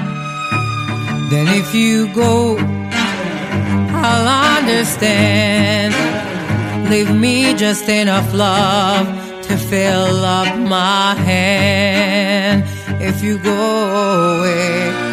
Then 1.30 1.48
if 1.48 1.74
you 1.74 2.12
go, 2.14 2.56
I'll 3.92 4.58
understand. 4.58 5.94
Leave 6.90 7.14
me 7.14 7.54
just 7.54 7.88
enough 7.88 8.32
love 8.34 9.06
to 9.48 9.56
fill 9.56 10.24
up 10.24 10.58
my 10.58 11.14
hand. 11.14 12.64
If 13.00 13.22
you 13.22 13.38
go 13.38 14.38
away. 14.38 15.10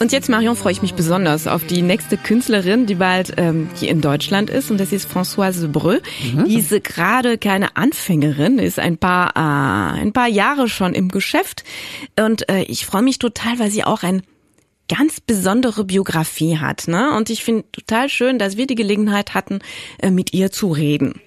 Und 0.00 0.12
jetzt, 0.12 0.28
Marion, 0.28 0.56
freue 0.56 0.72
ich 0.72 0.82
mich 0.82 0.94
besonders 0.94 1.46
auf 1.46 1.64
die 1.64 1.82
nächste 1.82 2.16
Künstlerin, 2.16 2.86
die 2.86 2.96
bald 2.96 3.34
ähm, 3.36 3.68
hier 3.74 3.90
in 3.90 4.00
Deutschland 4.00 4.50
ist. 4.50 4.70
Und 4.70 4.78
das 4.78 4.92
ist 4.92 5.08
Françoise 5.08 5.68
Breu. 5.68 6.00
Mhm. 6.34 6.44
Diese 6.46 6.80
gerade 6.80 7.38
keine 7.38 7.76
Anfängerin, 7.76 8.58
ist 8.58 8.78
ein 8.78 8.98
paar, 8.98 9.30
äh, 9.36 10.00
ein 10.00 10.12
paar 10.12 10.28
Jahre 10.28 10.68
schon 10.68 10.94
im 10.94 11.08
Geschäft. 11.08 11.64
Und 12.18 12.48
äh, 12.48 12.62
ich 12.62 12.86
freue 12.86 13.02
mich 13.02 13.18
total, 13.18 13.58
weil 13.58 13.70
sie 13.70 13.84
auch 13.84 14.02
ein 14.02 14.22
ganz 14.88 15.20
besondere 15.20 15.84
Biografie 15.84 16.58
hat. 16.58 16.88
Ne? 16.88 17.16
Und 17.16 17.30
ich 17.30 17.44
finde 17.44 17.64
total 17.72 18.08
schön, 18.08 18.38
dass 18.38 18.56
wir 18.56 18.66
die 18.66 18.74
Gelegenheit 18.74 19.34
hatten, 19.34 19.60
äh, 19.98 20.10
mit 20.10 20.34
ihr 20.34 20.50
zu 20.50 20.72
reden. 20.72 21.20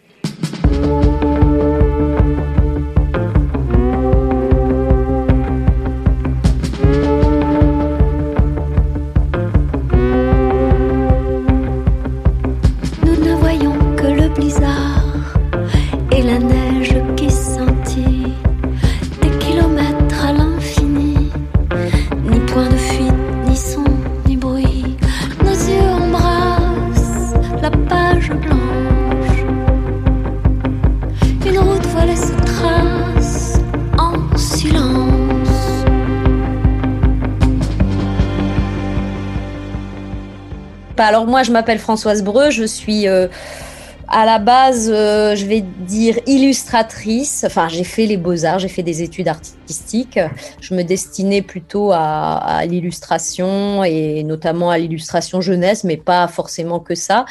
Moi, 41.38 41.44
je 41.44 41.52
m'appelle 41.52 41.78
Françoise 41.78 42.24
Breu, 42.24 42.50
je 42.50 42.64
suis 42.64 43.08
euh, 43.08 43.28
à 44.08 44.26
la 44.26 44.40
base, 44.40 44.90
euh, 44.92 45.36
je 45.36 45.46
vais 45.46 45.62
dire 45.62 46.18
illustratrice. 46.26 47.44
Enfin, 47.46 47.68
j'ai 47.68 47.84
fait 47.84 48.08
les 48.08 48.18
beaux-arts, 48.18 48.58
j'ai 48.58 48.70
fait 48.70 48.82
des 48.82 49.04
études 49.04 49.28
artistiques. 49.28 50.20
Je 50.60 50.74
me 50.74 50.82
destinais 50.82 51.44
plutôt 51.44 51.92
à, 51.94 52.64
l'illustration 52.66 53.84
et 53.84 54.24
notamment 54.24 54.72
à 54.72 54.80
l'illustration 54.80 55.40
jeunesse, 55.40 55.84
mais 55.84 55.98
pas 55.98 56.28
forcément 56.28 56.80
que 56.80 56.96
ça. 56.96 57.26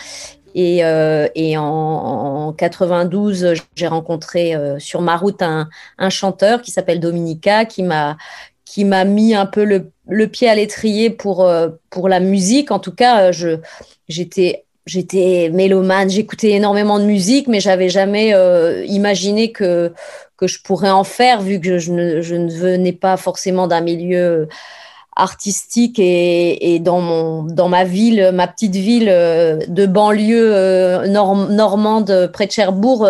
Et, 0.54 0.84
euh, 0.84 1.26
en, 1.56 1.60
en 1.60 2.52
92, 2.52 3.54
j'ai 3.74 3.88
rencontré 3.88 4.54
sur 4.78 5.00
ma 5.00 5.16
route 5.16 5.42
un 5.42 6.10
chanteur 6.10 6.62
qui 6.62 6.70
s'appelle 6.70 7.00
Dominica, 7.00 7.64
qui 7.64 7.82
m'a 7.82 8.16
qui 8.66 8.84
m'a 8.84 9.04
mis 9.04 9.34
un 9.34 9.46
peu 9.46 9.64
le, 9.64 10.26
pied 10.26 10.48
à 10.50 10.54
l'étrier 10.54 11.08
pour 11.08 11.44
euh, 11.44 11.68
pour 11.88 12.08
la 12.10 12.20
musique. 12.20 12.70
En 12.70 12.80
tout 12.80 12.94
cas, 12.94 13.30
euh, 13.32 13.56
j'étais 14.08 15.50
mélomane, 15.52 16.10
j'écoutais 16.10 16.50
énormément 16.50 16.98
de 16.98 17.04
musique, 17.04 17.48
mais 17.48 17.60
j'avais 17.60 17.88
jamais 17.88 18.34
euh, 18.34 18.84
imaginé 18.86 19.52
que 19.52 19.94
que 20.36 20.46
je 20.46 20.60
pourrais 20.62 20.90
en 20.90 21.04
faire, 21.04 21.40
vu 21.40 21.60
que 21.60 21.78
je 21.78 21.92
ne, 21.92 22.20
je 22.20 22.34
ne 22.34 22.50
venais 22.50 22.92
pas 22.92 23.16
forcément 23.16 23.66
d'un 23.68 23.80
milieu 23.80 24.48
artistique 25.14 25.98
et, 25.98 26.74
et 26.74 26.78
dans 26.78 27.00
mon 27.00 27.44
dans 27.44 27.68
ma 27.68 27.84
ville, 27.84 28.32
ma 28.34 28.48
petite 28.48 28.76
ville 28.76 29.06
de 29.06 29.86
banlieue 29.86 31.06
norm- 31.06 31.50
normande 31.54 32.30
près 32.32 32.46
de 32.46 32.52
Cherbourg, 32.52 33.08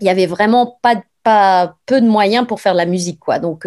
il 0.00 0.06
y 0.06 0.10
avait 0.10 0.26
vraiment 0.26 0.78
pas 0.82 0.96
pas 1.22 1.76
peu 1.86 2.02
de 2.02 2.06
moyens 2.06 2.46
pour 2.46 2.60
faire 2.60 2.74
de 2.74 2.78
la 2.78 2.86
musique, 2.86 3.20
quoi. 3.20 3.38
Donc 3.38 3.66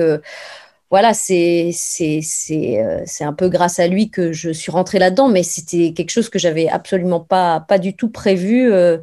voilà, 0.90 1.10
euh, 1.10 1.72
c'est 1.74 3.24
un 3.24 3.34
peu 3.34 3.50
grâce 3.50 3.80
à 3.80 3.88
lui 3.88 4.10
que 4.10 4.32
je 4.32 4.52
suis 4.52 4.72
rentrée 4.72 5.00
là-dedans, 5.00 5.28
mais 5.28 5.44
c'était 5.44 5.92
quelque 5.94 6.12
chose 6.12 6.30
que 6.30 6.40
j'avais 6.40 6.70
absolument 6.70 7.20
pas 7.20 7.60
pas 7.60 7.78
du 7.78 7.94
tout 7.94 8.10
prévu 8.10 8.72
euh, 8.72 8.98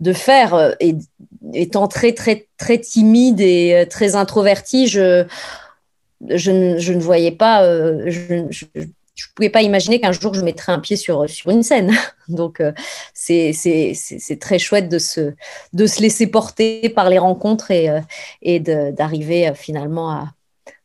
de 0.00 0.12
faire. 0.12 0.76
Et 0.80 0.96
étant 1.54 1.88
très 1.88 2.12
très 2.12 2.48
très 2.58 2.78
timide 2.78 3.40
et 3.40 3.74
euh, 3.74 3.86
très 3.86 4.16
introvertie, 4.16 4.86
je 4.88 5.24
je 6.28 6.50
ne, 6.50 6.78
je 6.78 6.92
ne 6.92 7.00
voyais 7.00 7.32
pas, 7.32 7.64
je, 8.08 8.46
je, 8.50 8.64
pouvais 9.34 9.50
pas 9.50 9.62
imaginer 9.62 10.00
qu'un 10.00 10.12
jour 10.12 10.32
je 10.34 10.40
mettrais 10.42 10.72
un 10.72 10.78
pied 10.78 10.96
sur 10.96 11.28
sur 11.28 11.50
une 11.50 11.62
scène. 11.62 11.92
Donc 12.28 12.62
c'est 13.14 13.52
très 14.40 14.58
chouette 14.58 14.88
de 14.90 14.98
se 14.98 15.34
de 15.72 15.86
se 15.86 16.02
laisser 16.02 16.26
porter 16.26 16.88
par 16.90 17.08
les 17.10 17.18
rencontres 17.18 17.70
et 17.70 17.88
et 18.42 18.60
d'arriver 18.60 19.52
finalement 19.54 20.10
à 20.10 20.33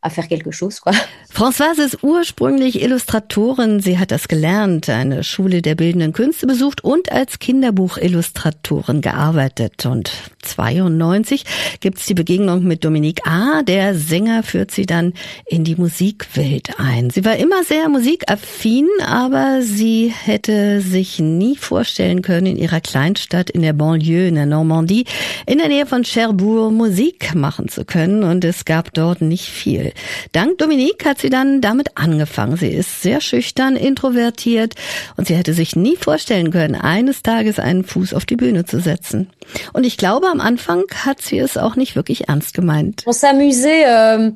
à 0.02 0.10
faire 0.10 0.28
quelque 0.28 0.52
chose 0.52 0.80
quoi. 0.80 0.94
Françoise 1.34 1.80
ist 1.80 2.04
ursprünglich 2.04 2.82
Illustratorin. 2.82 3.80
Sie 3.80 3.98
hat 4.00 4.12
das 4.12 4.28
gelernt, 4.28 4.90
eine 4.90 5.24
Schule 5.24 5.62
der 5.62 5.76
bildenden 5.76 6.14
Künste 6.14 6.48
besucht 6.48 6.84
und 6.84 7.12
als 7.12 7.40
Kinderbuchillustratorin 7.40 9.02
gearbeitet. 9.02 9.86
Und 9.86 10.12
92 10.42 11.44
gibt's 11.80 12.06
die 12.06 12.14
Begegnung 12.14 12.64
mit 12.64 12.84
Dominique 12.84 13.26
A. 13.26 13.64
Der 13.64 13.96
Sänger 13.96 14.44
führt 14.44 14.72
sie 14.72 14.86
dann 14.86 15.14
in 15.46 15.64
die 15.64 15.76
Musikwelt 15.76 16.80
ein. 16.80 17.10
Sie 17.10 17.26
war 17.26 17.38
immer 17.38 17.64
sehr 17.64 17.90
musikaffin, 17.90 18.88
aber 19.06 19.62
sie 19.62 20.14
hätte 20.14 20.82
sich 20.82 21.20
nie 21.20 21.56
vorstellen 21.56 22.22
können, 22.22 22.48
in 22.48 22.58
ihrer 22.58 22.82
Kleinstadt 22.82 23.50
in 23.50 23.62
der 23.62 23.74
Banlieue 23.74 24.28
in 24.28 24.36
der 24.36 24.46
Normandie 24.46 25.06
in 25.46 25.58
der 25.58 25.68
Nähe 25.68 25.86
von 25.86 26.04
Cherbourg 26.04 26.72
Musik 26.72 27.36
machen 27.36 27.68
zu 27.70 27.86
können. 27.86 28.24
Und 28.24 28.44
es 28.46 28.66
gab 28.66 28.94
dort 28.94 29.22
nicht 29.22 29.46
viel. 29.46 29.94
Dank 30.32 30.58
Dominique 30.58 31.06
hat 31.06 31.20
sie 31.20 31.30
dann 31.30 31.62
damit 31.62 31.98
angefangen. 31.98 32.58
Sie 32.58 32.70
ist 32.70 33.02
sehr 33.02 33.22
schüchtern, 33.22 33.76
introvertiert 33.76 34.76
und 35.18 35.28
sie 35.28 35.36
hätte 35.36 35.54
sich 35.54 35.76
nie 35.76 35.96
vorstellen 35.96 36.52
können, 36.52 36.76
eines 36.76 37.24
Tages 37.24 37.60
einen 37.60 37.84
Fuß 37.84 38.14
auf 38.14 38.26
die 38.26 38.36
Bühne 38.36 38.66
zu 38.66 38.80
setzen. 38.80 39.30
Und 39.74 39.86
ich 39.86 39.98
glaube, 39.98 40.29
am 40.32 40.42
Anfang 40.42 40.84
hat 41.06 41.22
sie 41.22 41.40
es 41.40 41.58
auch 41.58 41.76
nicht 41.76 41.96
ernst 42.28 42.54
gemeint. 42.54 43.04
On 43.06 43.12
s'amusait. 43.12 43.86
euh, 43.88 44.32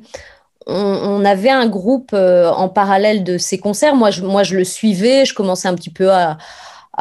on, 0.66 1.24
avait 1.24 1.50
un 1.50 1.66
groupe 1.66 2.10
euh, 2.14 2.50
en 2.50 2.68
parallèle 2.68 3.24
de 3.24 3.38
ces 3.38 3.58
concerts. 3.58 3.94
Moi, 3.94 4.10
je, 4.10 4.22
moi, 4.22 4.42
je 4.42 4.56
le 4.56 4.64
suivais. 4.64 5.24
Je 5.24 5.34
commençais 5.34 5.68
un 5.68 5.74
petit 5.74 5.90
peu 5.90 6.10
à, 6.10 6.38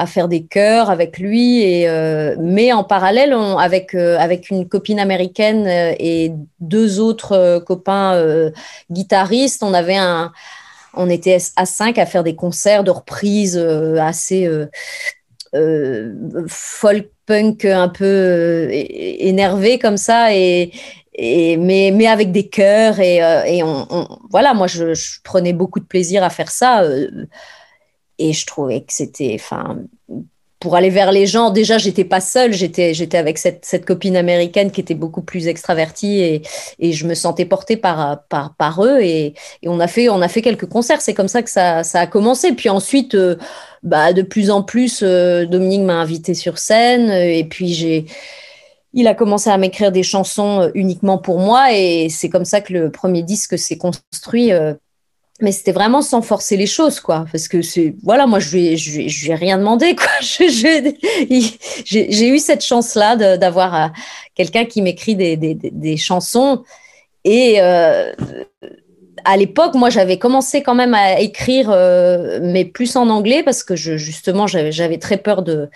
faire 0.08 0.28
des 0.28 0.44
chœurs 0.46 0.90
avec 0.90 1.20
lui. 1.20 1.62
Et, 1.62 1.88
euh, 1.88 2.36
mais 2.40 2.74
en 2.74 2.84
parallèle, 2.84 3.34
avec, 3.60 3.94
euh, 3.94 4.18
avec 4.18 4.50
une 4.50 4.68
copine 4.68 5.00
américaine 5.00 5.68
et 5.68 6.34
deux 6.60 7.00
autres 7.00 7.60
copains 7.60 8.52
guitaristes, 8.92 9.64
on 9.64 9.74
avait 9.74 9.98
un. 9.98 10.32
On 10.96 11.10
était 11.10 11.40
à 11.56 11.66
cinq 11.66 11.98
à 11.98 12.06
faire 12.06 12.24
des 12.24 12.36
concerts 12.36 12.84
de 12.84 12.92
reprises 12.92 13.58
assez 13.58 14.48
folk 16.48 17.13
punk 17.26 17.66
un 17.66 17.90
peu 17.90 18.06
euh, 18.06 18.70
énervé 18.72 19.80
comme 19.80 19.98
ça 19.98 20.34
et, 20.36 20.72
mais 21.18 22.08
avec 22.08 22.32
des 22.32 22.50
chœurs 22.50 23.00
et, 23.00 23.22
euh, 23.24 23.64
voilà 24.30 24.54
moi 24.54 24.68
je, 24.68 24.94
je 24.94 25.22
prenais 25.24 25.54
beaucoup 25.54 25.80
de 25.80 25.86
plaisir 25.86 26.24
à 26.24 26.30
faire 26.30 26.50
ça 26.50 26.82
euh, 26.84 27.28
et 28.18 28.34
je 28.34 28.46
trouvais 28.46 28.82
que 28.82 28.94
c'était 28.94 29.38
enfin 29.40 29.80
pour 30.64 30.78
aller 30.78 30.90
vers 30.90 31.12
les 31.12 31.28
gens. 31.28 31.50
Déjà 31.50 31.78
j'étais 31.78 32.06
pas 32.06 32.22
seule. 32.22 32.54
J'étais 32.54 32.94
j'étais 32.94 33.18
avec 33.18 33.38
cette 33.38 33.66
cette 33.66 33.84
copine 33.86 34.16
américaine 34.16 34.72
qui 34.72 34.80
était 34.80 34.94
beaucoup 34.94 35.22
plus 35.22 35.50
extravertie 35.50 36.22
et 36.22 36.42
et 36.80 36.94
je 36.94 37.06
me 37.06 37.16
sentais 37.16 37.44
portée 37.44 37.76
par 37.76 38.24
par 38.30 38.56
par 38.56 38.82
eux. 38.86 39.02
Et, 39.02 39.34
et 39.62 39.68
on 39.68 39.82
a 39.82 39.88
fait 39.88 40.08
on 40.08 40.22
a 40.22 40.30
fait 40.30 40.42
quelques 40.42 40.68
concerts. 40.68 41.02
C'est 41.02 41.14
comme 41.14 41.28
ça 41.28 41.44
que 41.44 41.50
ça 41.50 41.84
ça 41.84 42.00
a 42.00 42.08
commencé. 42.08 42.54
Puis 42.54 42.70
ensuite 42.70 43.14
euh, 43.14 43.36
bah 43.84 44.14
de 44.14 44.22
plus 44.22 44.50
en 44.52 44.64
plus 44.64 45.02
euh, 45.04 45.46
Dominique 45.46 45.82
m'a 45.82 45.96
invité 45.96 46.34
sur 46.34 46.58
scène. 46.58 47.12
Et 47.12 47.44
puis 47.44 47.74
j'ai 47.74 48.06
il 48.94 49.08
a 49.08 49.16
commencé 49.16 49.50
à 49.50 49.58
m'écrire 49.58 49.92
des 49.92 50.04
chansons 50.04 50.62
euh, 50.62 50.70
uniquement 50.76 51.18
pour 51.18 51.40
moi. 51.40 51.74
Et 51.74 52.08
c'est 52.10 52.30
comme 52.30 52.46
ça 52.46 52.62
que 52.62 52.72
le 52.72 52.90
premier 52.90 53.24
disque 53.24 53.60
s'est 53.60 53.78
construit 53.78 54.52
mais 55.44 55.52
c'était 55.52 55.74
vraiment 55.74 56.02
sans 56.02 56.22
forcer 56.24 56.58
les 56.58 56.66
choses 56.66 57.00
quoi. 57.00 57.26
Parce 57.32 57.48
que 57.48 57.62
c'est 57.62 57.94
voilà 58.02 58.26
moi 58.26 58.40
je 58.40 58.58
lui 58.58 58.76
lui 58.76 59.30
ai- 59.32 59.36
rien 59.36 59.58
demandé 59.60 59.96
quoi. 59.96 60.08
J'ai 61.86 62.28
eu 62.30 62.40
cette 62.40 62.64
chance 62.64 62.96
là 62.96 63.16
d'avoir 63.38 63.76
euh, 63.76 63.88
quelqu'un 64.34 64.66
qui 64.66 64.82
m'écrit 64.82 65.16
des- 65.16 65.38
des 65.56 65.98
chansons. 65.98 66.64
Et 67.26 67.62
euh, 67.62 68.14
à 69.26 69.38
l'époque, 69.38 69.76
moi, 69.76 69.90
j'avais 69.90 70.18
commencé 70.18 70.64
quand 70.64 70.76
même 70.76 70.94
à 70.94 71.20
écrire, 71.20 71.70
euh, 71.70 72.40
mais 72.42 72.66
plus 72.66 72.96
en 72.96 73.10
anglais, 73.10 73.44
parce 73.44 73.64
que 73.64 73.76
je, 73.76 73.98
justement, 73.98 74.48
j'avais 74.48 74.98
très 74.98 75.18
peur 75.18 75.44
de, 75.44 75.70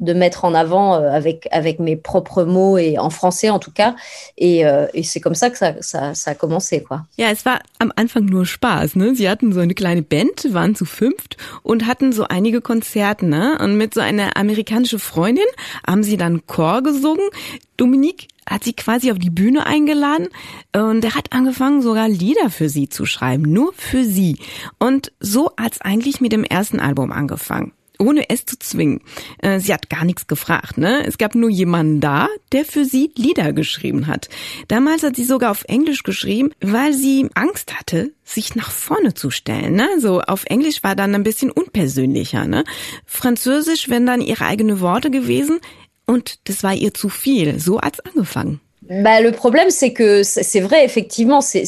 de 0.00 0.12
mettre 0.12 0.44
en 0.44 0.54
avant 0.54 0.94
euh, 0.94 1.10
avec, 1.10 1.48
avec 1.50 1.78
mes 1.78 1.96
propres 1.96 2.44
mots, 2.44 2.78
et 2.78 2.98
en 2.98 3.10
français 3.10 3.50
en 3.50 3.58
tout 3.58 3.70
cas. 3.70 3.94
Et, 4.38 4.66
euh, 4.66 4.86
et 4.94 5.02
c'est 5.02 5.20
comme 5.20 5.34
ça 5.34 5.50
que 5.50 5.58
ça, 5.58 5.74
ça, 5.80 6.14
ça 6.14 6.32
a 6.32 6.34
commencé, 6.34 6.82
quoi. 6.82 7.02
Ja, 7.16 7.30
es 7.30 7.44
war 7.44 7.60
am 7.78 7.92
Anfang 7.96 8.24
nur 8.24 8.46
Spaß, 8.46 8.96
ne? 8.96 9.14
Sie 9.14 9.28
hatten 9.28 9.52
so 9.52 9.60
eine 9.60 9.74
kleine 9.74 10.02
Band, 10.02 10.52
waren 10.52 10.74
zu 10.74 10.84
fünft 10.84 11.36
und 11.62 11.86
hatten 11.86 12.12
so 12.12 12.24
einige 12.28 12.60
Konzerte, 12.60 13.26
ne? 13.26 13.58
Und 13.60 13.76
mit 13.76 13.94
so 13.94 14.00
einer 14.00 14.36
amerikanischen 14.36 14.98
Freundin 14.98 15.44
haben 15.86 16.02
sie 16.02 16.16
dann 16.16 16.46
Chor 16.46 16.82
gesungen. 16.82 17.28
Dominique 17.76 18.28
hat 18.48 18.64
sie 18.64 18.72
quasi 18.72 19.10
auf 19.10 19.18
die 19.18 19.30
Bühne 19.30 19.66
eingeladen 19.66 20.28
und 20.74 21.04
er 21.04 21.14
hat 21.14 21.32
angefangen, 21.32 21.82
sogar 21.82 22.08
Lieder 22.08 22.50
für 22.50 22.68
sie 22.68 22.88
zu 22.88 23.06
schreiben, 23.06 23.42
nur 23.42 23.72
für 23.74 24.04
sie. 24.04 24.38
Und 24.78 25.12
so 25.20 25.50
hat's 25.56 25.80
eigentlich 25.80 26.20
mit 26.20 26.32
dem 26.32 26.44
ersten 26.44 26.80
Album 26.80 27.12
angefangen 27.12 27.72
ohne 27.98 28.28
es 28.28 28.44
zu 28.44 28.58
zwingen. 28.58 29.00
Äh, 29.38 29.60
Sie 29.60 29.72
hat 29.72 29.88
gar 29.88 30.04
nichts 30.04 30.26
gefragt, 30.26 30.78
ne? 30.78 31.06
Es 31.06 31.18
gab 31.18 31.34
nur 31.34 31.50
jemanden 31.50 32.00
da, 32.00 32.28
der 32.52 32.64
für 32.64 32.84
sie 32.84 33.10
Lieder 33.16 33.52
geschrieben 33.52 34.06
hat. 34.06 34.28
Damals 34.68 35.02
hat 35.02 35.16
sie 35.16 35.24
sogar 35.24 35.50
auf 35.50 35.64
Englisch 35.68 36.02
geschrieben, 36.02 36.50
weil 36.60 36.92
sie 36.92 37.28
Angst 37.34 37.78
hatte, 37.78 38.12
sich 38.24 38.54
nach 38.54 38.70
vorne 38.70 39.14
zu 39.14 39.30
stellen. 39.30 39.74
Ne? 39.74 39.88
So 39.98 40.20
auf 40.20 40.44
Englisch 40.46 40.82
war 40.82 40.96
dann 40.96 41.14
ein 41.14 41.22
bisschen 41.22 41.50
unpersönlicher. 41.50 42.46
Ne? 42.46 42.64
Französisch 43.04 43.88
wären 43.88 44.06
dann 44.06 44.20
ihre 44.20 44.46
eigenen 44.46 44.80
Worte 44.80 45.10
gewesen 45.10 45.60
und 46.06 46.48
das 46.48 46.62
war 46.62 46.74
ihr 46.74 46.92
zu 46.92 47.08
viel. 47.08 47.58
So 47.58 47.80
hat's 47.80 48.00
angefangen. 48.00 48.60
Bah, 48.88 49.20
le 49.20 49.32
problème, 49.32 49.70
c'est 49.70 49.94
que 49.94 50.22
c'est 50.22 50.60
vrai, 50.60 50.84
effectivement, 50.84 51.40
c'est 51.40 51.64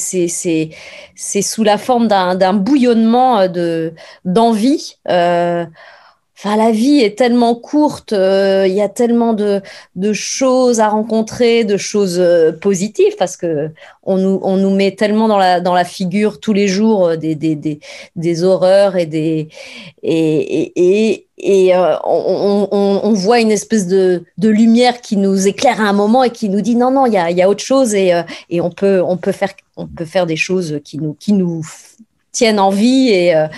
sous 1.43 1.65
la 1.65 1.79
forme 1.79 2.09
d'un 2.09 2.53
bouillonnement 2.53 3.41
euh, 3.41 3.49
de 3.49 3.95
d'envie. 4.27 4.97
Euh, 5.09 5.65
Enfin, 6.39 6.57
la 6.57 6.71
vie 6.71 7.01
est 7.01 7.17
tellement 7.17 7.55
courte, 7.55 8.13
euh, 8.13 8.67
il 8.69 8.75
y 8.75 8.83
a 8.83 8.91
tellement 8.91 9.33
de, 9.33 9.63
de 9.95 10.13
choses 10.13 10.81
à 10.81 10.89
rencontrer, 10.89 11.65
de 11.65 11.79
choses 11.79 12.19
euh, 12.21 12.53
positives, 12.53 13.17
parce 13.19 13.39
que 13.39 13.71
on 14.03 14.19
nous, 14.19 14.39
on 14.43 14.59
nous 14.59 14.69
met 14.69 14.95
tellement 14.95 15.29
dans 15.29 15.39
la, 15.39 15.61
dans 15.61 15.73
la 15.73 15.85
figure 15.85 16.39
tous 16.39 16.53
les 16.53 16.69
jours 16.69 17.07
euh, 17.07 17.17
des, 17.17 17.35
des, 17.35 17.55
des, 17.57 17.81
des 18.17 18.45
horreurs 18.45 18.97
et 18.97 19.07
des 19.07 19.49
et, 20.03 20.73
et, 20.77 21.27
et, 21.39 21.75
euh, 21.75 21.97
on, 22.05 22.69
on, 22.71 23.01
on 23.03 23.13
voit 23.15 23.41
une 23.41 23.51
espèce 23.51 23.87
de, 23.87 24.23
de 24.37 24.49
lumière 24.51 25.01
qui 25.01 25.17
nous 25.17 25.47
éclaire 25.47 25.81
à 25.81 25.85
un 25.85 25.95
moment 25.95 26.23
et 26.23 26.31
qui 26.31 26.51
nous 26.51 26.61
dit 26.61 26.77
non 26.77 26.91
non 26.91 27.07
il 27.07 27.15
y 27.15 27.19
a, 27.19 27.31
y 27.31 27.41
a 27.41 27.49
autre 27.49 27.65
chose 27.65 27.95
et, 27.95 28.13
et 28.51 28.61
on 28.61 28.71
peut 28.71 29.03
on 29.03 29.17
peut 29.17 29.33
faire 29.33 29.53
on 29.77 29.87
peut 29.87 30.05
faire 30.05 30.27
des 30.27 30.37
choses 30.37 30.81
qui 30.85 30.99
nous 30.99 31.15
qui 31.15 31.33
nous 31.33 31.63
tiennent 32.37 32.61
en 32.61 32.71
vie 32.71 33.09
et 33.09 33.35
euh, 33.35 33.49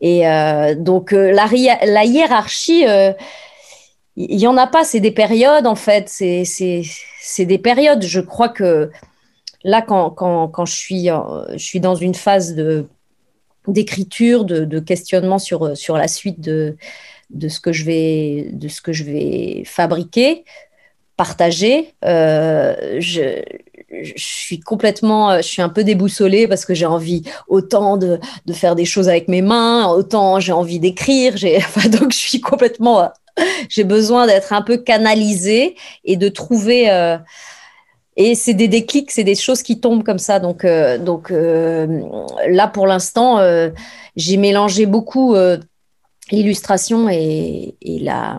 et 0.00 0.26
euh, 0.26 0.74
donc 0.74 1.12
euh, 1.12 1.30
la, 1.30 1.46
la 1.84 2.04
hiérarchie 2.04 2.84
il 4.14 4.38
y 4.38 4.46
en 4.46 4.58
a 4.58 4.66
pas. 4.66 4.84
C'est 4.84 5.00
des 5.00 5.10
périodes 5.10 5.66
en 5.66 5.74
fait. 5.74 6.08
C'est 6.08 7.46
des 7.46 7.58
périodes. 7.58 8.02
Je 8.02 8.20
crois 8.20 8.48
que 8.48 8.90
là 9.64 9.80
quand 9.80 10.10
quand 10.10 10.48
quand 10.48 10.66
je 10.66 10.74
suis 10.74 11.06
je 11.06 11.64
suis 11.70 11.80
dans 11.80 11.94
une 11.94 12.14
phase 12.14 12.54
de 12.54 12.86
d'écriture 13.68 14.44
de, 14.44 14.80
questionnement 14.80 15.38
sur 15.38 15.76
sur 15.76 15.96
la 15.96 16.08
suite 16.08 16.40
de 16.40 16.76
de 17.30 17.48
ce 17.48 17.60
que 17.60 17.72
je 17.72 17.84
vais 17.84 18.48
de 18.52 18.68
ce 18.68 18.82
que 18.82 18.92
je 18.92 19.04
vais 19.04 19.62
fabriquer 19.64 20.44
partager 21.16 21.94
je 22.02 23.40
je 23.92 24.12
suis 24.16 24.60
complètement, 24.60 25.36
je 25.36 25.42
suis 25.42 25.62
un 25.62 25.68
peu 25.68 25.84
déboussolée 25.84 26.48
parce 26.48 26.64
que 26.64 26.74
j'ai 26.74 26.86
envie 26.86 27.22
autant 27.48 27.96
de, 27.96 28.18
faire 28.52 28.74
des 28.74 28.84
choses 28.84 29.08
avec 29.08 29.28
mes 29.28 29.42
mains, 29.42 29.88
autant 29.88 30.40
j'ai 30.40 30.52
envie 30.52 30.78
d'écrire. 30.78 31.34
Donc 31.90 32.12
je 32.12 32.18
suis 32.18 32.40
complètement, 32.40 33.02
euh, 33.02 33.42
j'ai 33.68 33.84
besoin 33.84 34.26
d'être 34.26 34.52
un 34.52 34.62
peu 34.62 34.78
canalisée 34.78 35.76
et 36.04 36.16
de 36.16 36.28
trouver. 36.28 36.90
euh, 36.90 37.18
et 38.16 38.34
c'est 38.34 38.54
des 38.54 38.68
déclics, 38.68 39.10
c'est 39.10 39.24
des 39.24 39.34
choses 39.34 39.62
qui 39.62 39.80
tombent 39.80 40.04
comme 40.04 40.18
ça. 40.18 40.38
Donc, 40.38 40.64
euh, 40.64 40.98
euh, 41.30 42.02
là 42.48 42.68
pour 42.68 42.86
l'instant, 42.86 43.38
euh, 43.38 43.70
j'ai 44.16 44.36
mélangé 44.36 44.84
beaucoup 44.84 45.34
euh, 45.34 45.56
l'illustration 46.30 47.08
et 47.08 47.74
la 47.84 48.38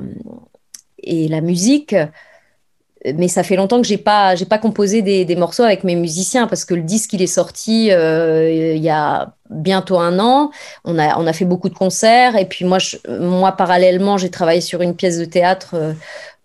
et 0.99 1.27
la 1.27 1.41
musique 1.41 1.95
mais 3.15 3.27
ça 3.27 3.43
fait 3.43 3.55
longtemps 3.55 3.81
que 3.81 3.87
j'ai 3.87 3.97
pas 3.97 4.35
j'ai 4.35 4.45
pas 4.45 4.57
composé 4.57 5.01
des, 5.01 5.25
des 5.25 5.35
morceaux 5.35 5.63
avec 5.63 5.83
mes 5.83 5.95
musiciens 5.95 6.47
parce 6.47 6.63
que 6.63 6.73
le 6.73 6.81
disque 6.81 7.13
il 7.13 7.21
est 7.21 7.27
sorti 7.27 7.91
euh, 7.91 8.73
il 8.75 8.81
y 8.81 8.89
a 8.89 9.33
bientôt 9.49 9.99
un 9.99 10.19
an. 10.19 10.51
On 10.85 10.97
a 10.97 11.17
on 11.19 11.27
a 11.27 11.33
fait 11.33 11.45
beaucoup 11.45 11.69
de 11.69 11.73
concerts 11.73 12.35
et 12.37 12.45
puis 12.45 12.65
moi 12.65 12.77
moi 13.19 13.51
parallèlement 13.51 14.17
j'ai 14.17 14.29
travaillé 14.29 14.61
sur 14.61 14.81
une 14.81 14.95
pièce 14.95 15.19
de 15.19 15.25
théâtre 15.25 15.71
euh, 15.73 15.93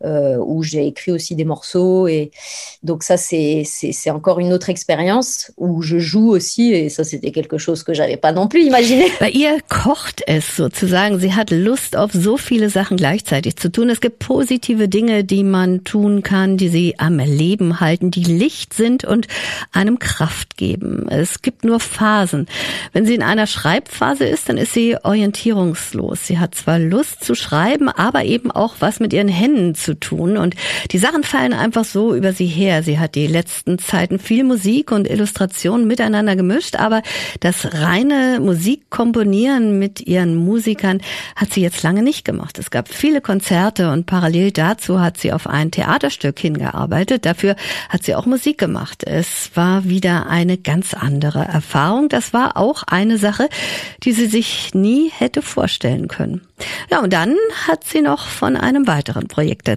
où 0.05 0.63
j'ai 0.63 0.87
écrit 0.87 1.13
aussi 1.13 1.35
des 1.35 1.45
morceaux 1.45 2.07
et 2.07 2.31
donc 2.83 3.03
ça 3.03 3.17
c'est 3.17 3.65
encore 4.11 4.39
une 4.39 4.53
autre 4.53 4.71
expérience 4.71 5.51
où 5.57 5.83
je 5.83 5.99
joue 5.99 6.31
aussi 6.31 6.73
et 6.73 6.89
ça 6.89 7.05
c'était 7.05 7.33
quelque 7.33 7.59
chose 7.59 7.83
que 7.83 7.95
j'avais 7.95 8.17
pas 8.17 8.33
non 8.33 8.49
plus 8.49 8.63
imaginé 8.63 9.07
Bei 9.21 9.31
ihr 9.31 9.59
kocht 9.69 10.23
es 10.27 10.57
sozusagen. 10.57 11.19
Sie 11.19 11.35
hat 11.35 11.51
Lust 11.51 11.97
auf 11.97 12.13
so 12.13 12.37
viele 12.37 12.71
Sachen 12.71 12.97
gleichzeitig 12.97 13.57
zu 13.57 13.71
tun. 13.71 13.91
Es 13.91 14.01
gibt 14.01 14.19
positive 14.21 14.89
Dinge, 14.89 15.25
die 15.25 15.45
man 15.45 15.85
tun 15.85 16.23
kann, 16.23 16.57
die 16.57 16.69
sie 16.69 16.95
am 16.99 17.19
Leben 17.19 17.81
halten, 17.81 18.11
die 18.11 18.25
Licht 18.25 18.75
sind 18.75 19.05
und 19.05 19.27
einem 19.73 19.99
Kraft 19.99 20.57
geben. 20.57 21.09
Es 21.09 21.43
gibt 21.43 21.65
nur 21.65 21.81
Phasen. 21.81 22.47
Wenn 22.93 23.07
sie 23.07 23.15
in 23.15 23.23
einer 23.23 23.47
Schreibphase 23.47 24.25
ist, 24.25 24.49
dann 24.49 24.57
ist 24.57 24.73
sie 24.73 24.97
orientierungslos. 25.03 26.27
Sie 26.27 26.39
hat 26.39 26.55
zwar 26.55 26.79
Lust 26.79 27.25
zu 27.25 27.35
schreiben, 27.35 27.89
aber 27.89 28.25
eben 28.25 28.51
auch 28.51 28.77
was 28.81 29.01
mit 29.01 29.13
ihren 29.13 29.29
Händen 29.29 29.75
zu 29.75 29.88
tun. 29.95 30.37
Und 30.37 30.55
die 30.91 30.99
Sachen 30.99 31.23
fallen 31.23 31.53
einfach 31.53 31.85
so 31.85 32.15
über 32.15 32.33
sie 32.33 32.47
her. 32.47 32.83
Sie 32.83 32.99
hat 32.99 33.15
die 33.15 33.27
letzten 33.27 33.79
Zeiten 33.79 34.19
viel 34.19 34.45
Musik 34.45 34.93
und 34.93 35.09
Illustration 35.09 35.87
miteinander 35.87 36.37
gemischt, 36.37 36.77
aber 36.77 37.03
das 37.41 37.73
reine 37.75 38.41
Musikkomponieren 38.41 39.79
mit 39.79 40.01
ihren 40.01 40.37
Musikern 40.37 41.01
hat 41.37 41.53
sie 41.53 41.63
jetzt 41.63 41.83
lange 41.83 42.03
nicht 42.03 42.25
gemacht. 42.25 42.59
Es 42.59 42.71
gab 42.71 42.89
viele 42.89 43.21
Konzerte 43.21 43.91
und 43.91 44.07
parallel 44.07 44.51
dazu 44.51 45.01
hat 45.01 45.19
sie 45.19 45.33
auf 45.33 45.47
ein 45.47 45.71
Theaterstück 45.71 46.39
hingearbeitet. 46.39 47.27
Dafür 47.27 47.57
hat 47.89 48.05
sie 48.05 48.15
auch 48.15 48.27
Musik 48.27 48.59
gemacht. 48.59 49.05
Es 49.05 49.51
war 49.55 49.85
wieder 49.85 50.27
eine 50.29 50.59
ganz 50.59 50.95
andere 50.95 51.45
Erfahrung. 51.45 52.09
Das 52.09 52.33
war 52.33 52.57
auch 52.57 52.83
eine 52.85 53.19
Sache, 53.19 53.49
die 54.03 54.13
sie 54.13 54.27
sich 54.27 54.75
nie 54.75 55.11
hätte 55.11 55.43
vorstellen 55.43 56.09
können. 56.09 56.43
Ja, 56.91 57.01
und 57.01 57.13
dann 57.13 57.37
hat 57.67 57.85
sie 57.85 58.01
noch 58.01 58.27
von 58.27 58.57
einem 58.57 58.87
weiteren 58.87 59.29
Projekt 59.29 59.69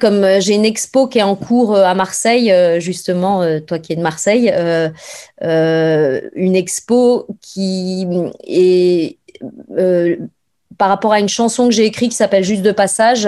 Comme 0.00 0.24
euh, 0.24 0.40
j'ai 0.40 0.54
une 0.54 0.66
expo 0.66 1.06
qui 1.06 1.18
est 1.18 1.22
en 1.22 1.36
cours 1.36 1.74
euh, 1.74 1.84
à 1.84 1.94
Marseille, 1.94 2.52
euh, 2.52 2.80
justement, 2.80 3.42
toi 3.60 3.78
qui 3.78 3.94
es 3.94 3.96
de 3.96 4.02
Marseille, 4.02 4.52
une 5.40 6.56
expo 6.56 7.26
qui 7.40 8.06
est 8.46 9.18
par 10.78 10.90
rapport 10.90 11.12
à 11.12 11.20
une 11.20 11.28
chanson 11.28 11.68
que 11.68 11.74
j'ai 11.74 11.86
écrite 11.86 12.10
qui 12.10 12.16
s'appelle 12.16 12.44
Juste 12.44 12.62
de 12.62 12.72
passage 12.72 13.26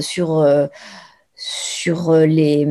sur 0.00 0.44
les, 2.12 2.68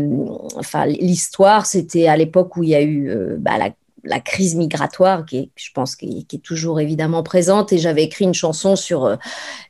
l'histoire. 0.86 1.66
C'était 1.66 2.08
à 2.08 2.18
l'époque 2.18 2.56
où 2.58 2.64
il 2.64 2.70
y 2.70 2.76
a 2.76 2.84
eu 2.84 3.12
bah, 3.40 3.58
la 3.58 3.70
la 4.04 4.20
crise 4.20 4.56
migratoire 4.56 5.26
qui 5.26 5.38
est, 5.38 5.50
je 5.56 5.70
pense, 5.74 5.96
qui 5.96 6.28
est, 6.32 6.38
toujours 6.44 6.80
évidemment 6.80 7.24
présente. 7.24 7.72
Et 7.72 7.78
j'avais 7.78 8.04
écrit 8.04 8.26
une 8.26 8.34
chanson 8.34 8.76
sur 8.76 9.06
euh, 9.06 9.16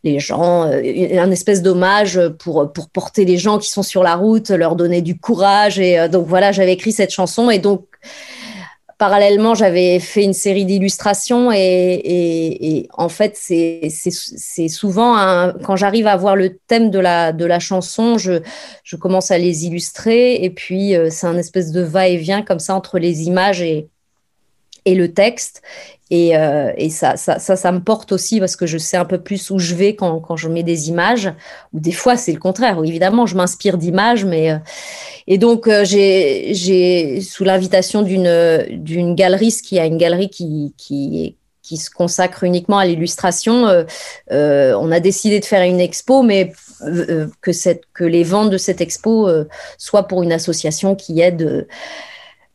les 0.03 0.19
gens, 0.19 0.65
euh, 0.65 1.19
un 1.19 1.31
espèce 1.31 1.61
d'hommage 1.61 2.19
pour, 2.39 2.71
porter 2.91 3.25
les 3.25 3.37
gens 3.37 3.59
qui 3.59 3.69
sont 3.69 3.83
sur 3.83 4.03
la 4.03 4.15
route, 4.15 4.49
leur 4.49 4.75
donner 4.75 5.01
du 5.01 5.19
courage. 5.19 5.79
Et 5.79 5.99
euh, 5.99 6.07
donc 6.07 6.27
voilà, 6.27 6.51
j'avais 6.51 6.73
écrit 6.73 6.91
cette 6.91 7.11
chanson. 7.11 7.51
Et 7.51 7.59
donc, 7.59 7.85
parallèlement, 8.97 9.53
j'avais 9.53 9.99
fait 9.99 10.23
une 10.23 10.33
série 10.33 10.65
d'illustrations 10.65 11.51
et, 11.51 12.87
en 12.93 13.09
fait, 13.09 13.35
c'est 13.35 14.67
souvent 14.69 15.51
quand 15.63 15.75
j'arrive 15.75 16.07
à 16.07 16.15
voir 16.15 16.37
le 16.37 16.57
thème 16.67 16.89
de 16.89 16.99
la, 16.99 17.59
chanson, 17.59 18.17
je, 18.17 18.41
je 18.83 18.95
commence 18.95 19.29
à 19.29 19.37
les 19.37 19.65
illustrer 19.65 20.35
et 20.35 20.49
puis 20.49 20.93
c'est 21.09 21.27
un 21.27 21.37
espèce 21.37 21.71
de 21.71 21.81
va-et-vient 21.81 22.43
comme 22.43 22.59
ça 22.59 22.75
entre 22.75 22.97
les 22.97 23.23
images 23.23 23.61
et, 23.61 23.89
et 24.85 24.95
le 24.95 25.13
texte. 25.13 25.61
Et, 26.11 26.37
euh, 26.37 26.71
et 26.77 26.91
ça, 26.91 27.17
ça, 27.17 27.39
ça, 27.39 27.55
ça, 27.55 27.71
me 27.71 27.79
porte 27.79 28.11
aussi 28.11 28.39
parce 28.39 28.55
que 28.55 28.67
je 28.67 28.77
sais 28.77 28.97
un 28.97 29.05
peu 29.05 29.19
plus 29.19 29.49
où 29.49 29.57
je 29.57 29.73
vais 29.73 29.95
quand, 29.95 30.19
quand 30.19 30.35
je 30.35 30.47
mets 30.47 30.61
des 30.61 30.89
images. 30.89 31.33
Ou 31.73 31.79
des 31.79 31.91
fois, 31.91 32.17
c'est 32.17 32.33
le 32.33 32.39
contraire. 32.39 32.77
Évidemment, 32.83 33.25
je 33.25 33.35
m'inspire 33.35 33.79
d'images, 33.79 34.23
mais 34.23 34.51
euh, 34.51 34.57
et 35.25 35.39
donc 35.39 35.67
euh, 35.67 35.83
j'ai, 35.85 37.19
sous 37.21 37.43
l'invitation 37.43 38.03
d'une 38.03 38.63
d'une 38.69 39.15
galeriste 39.15 39.65
qui 39.65 39.79
a 39.79 39.87
une 39.87 39.97
galerie 39.97 40.29
qui 40.29 40.75
qui 40.77 41.35
qui 41.63 41.77
se 41.77 41.89
consacre 41.89 42.43
uniquement 42.43 42.77
à 42.77 42.85
l'illustration, 42.85 43.85
euh, 44.31 44.77
on 44.77 44.91
a 44.91 44.99
décidé 44.99 45.39
de 45.39 45.45
faire 45.45 45.63
une 45.63 45.79
expo, 45.79 46.21
mais 46.21 46.51
que, 47.41 47.53
cette, 47.53 47.83
que 47.93 48.03
les 48.03 48.25
ventes 48.25 48.49
de 48.49 48.57
cette 48.57 48.81
expo 48.81 49.29
soient 49.77 50.03
pour 50.03 50.23
une 50.23 50.33
association 50.33 50.93
qui 50.93 51.21
aide 51.21 51.65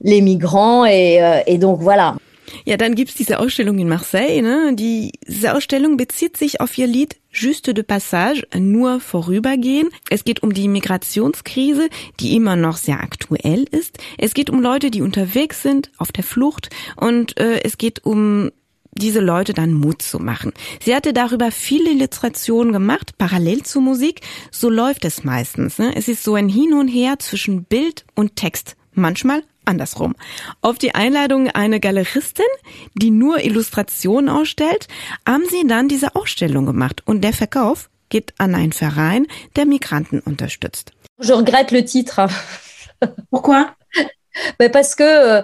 les 0.00 0.20
migrants. 0.20 0.84
Et, 0.86 1.20
et 1.46 1.58
donc 1.58 1.80
voilà. 1.80 2.16
Ja, 2.64 2.76
dann 2.76 2.94
gibt's 2.94 3.14
diese 3.14 3.38
Ausstellung 3.38 3.78
in 3.78 3.88
Marseille. 3.88 4.42
Ne? 4.42 4.74
Die, 4.74 5.12
diese 5.26 5.54
Ausstellung 5.54 5.96
bezieht 5.96 6.36
sich 6.36 6.60
auf 6.60 6.76
ihr 6.78 6.86
Lied 6.86 7.16
Juste 7.30 7.74
de 7.74 7.84
Passage, 7.84 8.46
nur 8.56 9.00
vorübergehen. 9.00 9.90
Es 10.10 10.24
geht 10.24 10.42
um 10.42 10.52
die 10.52 10.68
Migrationskrise, 10.68 11.88
die 12.20 12.34
immer 12.34 12.56
noch 12.56 12.76
sehr 12.76 13.00
aktuell 13.00 13.64
ist. 13.70 13.98
Es 14.16 14.34
geht 14.34 14.50
um 14.50 14.62
Leute, 14.62 14.90
die 14.90 15.02
unterwegs 15.02 15.62
sind, 15.62 15.90
auf 15.98 16.10
der 16.10 16.24
Flucht. 16.24 16.70
Und 16.96 17.38
äh, 17.38 17.60
es 17.62 17.78
geht 17.78 18.04
um 18.04 18.50
diese 18.92 19.20
Leute 19.20 19.52
dann 19.52 19.74
Mut 19.74 20.02
zu 20.02 20.18
machen. 20.18 20.52
Sie 20.82 20.94
hatte 20.94 21.12
darüber 21.12 21.52
viele 21.52 21.90
Illustrationen 21.90 22.72
gemacht, 22.72 23.16
parallel 23.18 23.62
zur 23.62 23.82
Musik. 23.82 24.22
So 24.50 24.70
läuft 24.70 25.04
es 25.04 25.22
meistens. 25.22 25.78
Ne? 25.78 25.92
Es 25.94 26.08
ist 26.08 26.24
so 26.24 26.34
ein 26.34 26.48
Hin 26.48 26.72
und 26.72 26.88
Her 26.88 27.18
zwischen 27.18 27.64
Bild 27.64 28.04
und 28.14 28.34
Text. 28.34 28.74
Manchmal 28.94 29.44
andersrum. 29.68 30.16
Auf 30.62 30.78
die 30.78 30.94
Einladung 30.94 31.48
einer 31.50 31.78
Galeristin, 31.78 32.46
die 32.94 33.10
nur 33.10 33.44
Illustrationen 33.44 34.28
ausstellt, 34.28 34.88
haben 35.26 35.44
sie 35.48 35.66
dann 35.66 35.88
diese 35.88 36.16
Ausstellung 36.16 36.66
gemacht 36.66 37.02
und 37.04 37.22
der 37.22 37.32
Verkauf 37.32 37.90
geht 38.08 38.34
an 38.38 38.54
einen 38.54 38.72
Verein, 38.72 39.26
der 39.56 39.66
Migranten 39.66 40.20
unterstützt. 40.20 40.92
Je 41.20 41.32
regrette 41.32 41.74
le 41.74 41.84
titre. 41.84 42.28
Pourquoi? 43.30 43.74
Mais 44.58 44.70
parce 44.70 44.94
que 44.94 45.02
euh, 45.02 45.42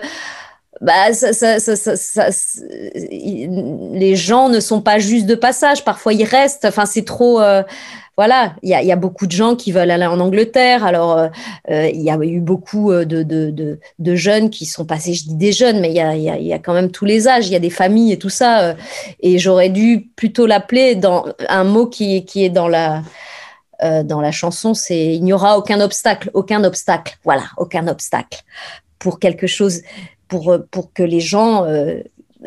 bah, 0.81 1.13
ça, 1.13 1.33
ça, 1.33 1.59
ça, 1.61 2.29
les 2.55 4.17
gens 4.17 4.49
ne 4.49 4.61
sont 4.61 4.83
pas 4.83 4.99
juste 4.99 5.27
de 5.27 5.35
passage. 5.35 5.85
Parfois, 5.85 6.13
ils 6.13 6.25
restent. 6.25 6.65
Enfin, 6.65 6.87
c'est 6.87 7.05
trop. 7.05 7.41
Euh, 7.41 7.63
voilà, 8.17 8.55
il 8.63 8.69
y 8.71 8.93
a, 8.93 8.97
beaucoup 8.97 9.27
de 9.27 9.33
gens 9.33 9.57
qui 9.57 9.73
veulent 9.73 9.91
aller 9.91 10.07
en 10.07 10.21
Angleterre. 10.21 10.85
Alors, 10.85 11.19
euh, 11.19 11.29
euh 11.71 11.89
il 11.93 12.01
y 12.01 12.11
a 12.11 12.17
eu 12.17 12.41
beaucoup 12.41 12.93
euh, 12.93 13.05
de, 13.05 14.15
jeunes 14.15 14.51
qui 14.51 14.67
sont 14.67 14.85
passés, 14.85 15.15
je 15.15 15.25
dis 15.25 15.35
des 15.35 15.53
jeunes, 15.53 15.81
mais 15.81 15.89
il 15.89 15.97
y 15.97 16.01
a, 16.01 16.17
y, 16.17 16.31
a, 16.31 16.39
y 16.39 16.53
a, 16.53 16.59
quand 16.61 16.75
même 16.75 16.91
tous 16.93 17.05
les 17.05 17.27
âges, 17.27 17.49
il 17.49 17.53
y 17.53 17.57
a 17.57 17.61
des 17.61 17.71
familles 17.71 18.13
et 18.13 18.19
tout 18.19 18.31
ça. 18.31 18.77
Et 19.21 19.39
j'aurais 19.39 19.69
dû 19.69 20.09
plutôt 20.15 20.47
l'appeler 20.47 20.95
dans 20.95 21.27
un 21.49 21.65
mot 21.65 21.87
qui, 21.87 22.25
qui 22.25 22.45
est 22.45 22.51
dans 22.51 22.69
la, 22.69 23.03
dans 23.83 24.21
la 24.21 24.31
chanson, 24.31 24.73
c'est 24.73 25.15
il 25.15 25.25
n'y 25.25 25.33
aura 25.33 25.59
aucun 25.59 25.81
obstacle, 25.81 26.31
aucun 26.33 26.63
obstacle. 26.65 27.19
Voilà, 27.25 27.45
aucun 27.59 27.87
obstacle 27.89 28.43
pour 28.99 29.19
quelque 29.19 29.47
chose, 29.47 29.83
pour, 30.29 30.57
pour 30.71 30.93
que 30.93 31.03
les 31.03 31.21
gens 31.21 31.67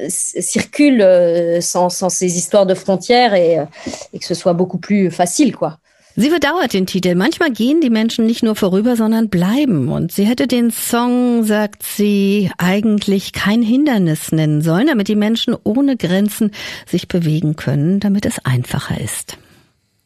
circulent 0.10 1.02
euh, 1.02 1.62
sans, 1.62 1.90
sans, 1.90 2.10
ces 2.10 2.38
histoires 2.38 2.66
de 2.66 2.74
frontières 2.74 3.34
et, 3.34 3.60
euh, 3.60 3.66
et 4.14 4.20
que 4.20 4.26
ce 4.26 4.34
soit 4.34 4.54
beaucoup 4.54 4.78
plus 4.78 5.12
facile, 5.12 5.56
quoi. 5.56 5.80
Sie 6.20 6.30
bedauert 6.30 6.74
den 6.74 6.88
Titel. 6.88 7.14
Manchmal 7.14 7.52
gehen 7.52 7.80
die 7.80 7.92
Menschen 7.92 8.26
nicht 8.26 8.42
nur 8.42 8.56
vorüber, 8.56 8.96
sondern 8.96 9.30
bleiben. 9.30 9.90
Und 9.90 10.12
sie 10.12 10.24
hätte 10.24 10.48
den 10.48 10.72
Song, 10.72 11.44
sagt 11.44 11.84
sie, 11.84 12.50
eigentlich 12.58 13.34
kein 13.34 13.62
Hindernis 13.62 14.32
nennen 14.32 14.64
sollen, 14.64 14.88
damit 14.88 15.10
die 15.10 15.16
Menschen 15.16 15.56
ohne 15.64 15.96
Grenzen 15.96 16.50
sich 16.88 17.08
bewegen 17.08 17.56
können, 17.56 18.00
damit 18.00 18.26
es 18.26 18.44
einfacher 18.44 19.00
ist. 19.00 19.38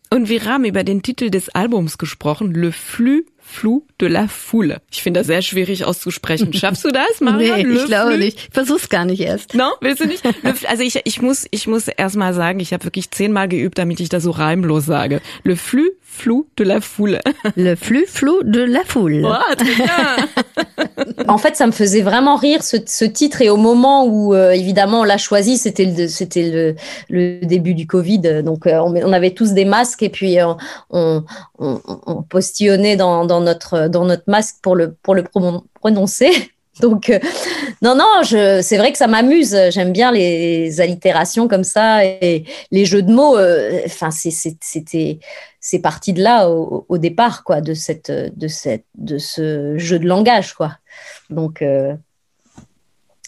Und 0.09 0.27
wir 0.27 0.43
haben 0.43 0.65
über 0.65 0.83
den 0.83 1.01
Titel 1.01 1.29
des 1.29 1.47
Albums 1.47 1.97
gesprochen, 1.97 2.53
Le 2.53 2.73
Flux 2.73 3.30
Flou 3.51 3.85
de 3.99 4.07
la 4.07 4.27
Foule. 4.29 4.77
Ich 4.89 5.03
finde 5.03 5.19
das 5.19 5.27
sehr 5.27 5.41
schwierig 5.41 5.83
auszusprechen. 5.83 6.53
Schaffst 6.53 6.85
du 6.85 6.89
das, 6.89 7.19
Maria? 7.19 7.57
Nee, 7.57 7.67
ich 7.67 7.85
glaube 7.85 8.17
nicht. 8.17 8.37
Ich 8.37 8.49
versuch's 8.53 8.87
gar 8.87 9.03
nicht 9.03 9.19
erst. 9.19 9.53
No, 9.55 9.65
willst 9.81 10.01
du 10.01 10.07
nicht? 10.07 10.23
Also 10.67 10.83
ich, 10.83 11.01
ich 11.03 11.21
muss, 11.21 11.45
ich 11.51 11.67
muss 11.67 11.89
erst 11.89 12.15
mal 12.15 12.33
sagen, 12.33 12.61
ich 12.61 12.71
habe 12.71 12.85
wirklich 12.85 13.11
zehnmal 13.11 13.49
geübt, 13.49 13.77
damit 13.77 13.99
ich 13.99 14.07
das 14.07 14.23
so 14.23 14.31
reimlos 14.31 14.85
sage. 14.85 15.21
Le 15.43 15.57
Flux 15.57 15.91
flou 16.11 16.47
de 16.57 16.63
la 16.63 16.81
foule. 16.81 17.19
Le 17.55 17.75
flux 17.75 18.05
flou 18.05 18.43
de 18.43 18.61
la 18.61 18.81
foule. 18.85 19.25
Oh, 19.25 19.55
très 19.55 19.75
bien. 19.75 21.25
en 21.27 21.37
fait, 21.37 21.55
ça 21.55 21.65
me 21.65 21.71
faisait 21.71 22.01
vraiment 22.01 22.35
rire 22.35 22.63
ce, 22.63 22.77
ce 22.85 23.05
titre 23.05 23.41
et 23.41 23.49
au 23.49 23.57
moment 23.57 24.05
où 24.05 24.33
euh, 24.33 24.51
évidemment 24.51 25.01
on 25.01 25.03
l'a 25.03 25.17
choisi, 25.17 25.57
c'était 25.57 25.85
le 25.85 26.07
c'était 26.07 26.49
le, 26.49 26.75
le, 27.09 27.45
début 27.45 27.73
du 27.73 27.87
Covid, 27.87 28.43
donc 28.43 28.67
euh, 28.67 28.79
on, 28.79 28.93
on, 28.95 29.13
avait 29.13 29.31
tous 29.31 29.53
des 29.53 29.65
masques 29.65 30.03
et 30.03 30.09
puis 30.09 30.39
euh, 30.39 30.53
on, 30.89 31.23
on, 31.61 31.81
on, 32.07 32.23
postillonnait 32.23 32.95
dans, 32.95 33.25
notre 33.39 33.87
dans 33.87 34.05
notre 34.05 34.23
masque 34.27 34.55
pour 34.61 34.75
le 34.75 34.93
pour 35.03 35.15
le 35.15 35.23
prononcer. 35.73 36.31
Donc, 36.79 37.09
euh, 37.09 37.19
non, 37.81 37.95
non, 37.95 38.23
c'est 38.23 38.77
vrai 38.77 38.91
que 38.91 38.97
ça 38.97 39.07
m'amuse. 39.07 39.55
J'aime 39.71 39.91
bien 39.91 40.11
les 40.11 40.79
allitérations 40.79 41.47
comme 41.47 41.65
ça 41.65 42.05
et 42.05 42.45
les 42.71 42.85
jeux 42.85 43.01
de 43.01 43.11
mots. 43.11 43.37
Euh, 43.37 43.81
enfin, 43.85 44.09
c'était, 44.09 45.19
c'est 45.59 45.79
parti 45.79 46.13
de 46.13 46.23
là 46.23 46.49
au, 46.49 46.85
au, 46.87 46.97
départ, 46.97 47.43
quoi, 47.43 47.61
de 47.61 47.73
cette, 47.73 48.09
de 48.09 48.47
cette, 48.47 48.85
de 48.95 49.17
ce 49.17 49.77
jeu 49.77 49.99
de 49.99 50.07
langage, 50.07 50.53
quoi. 50.53 50.77
Donc, 51.29 51.61
euh, 51.61 51.93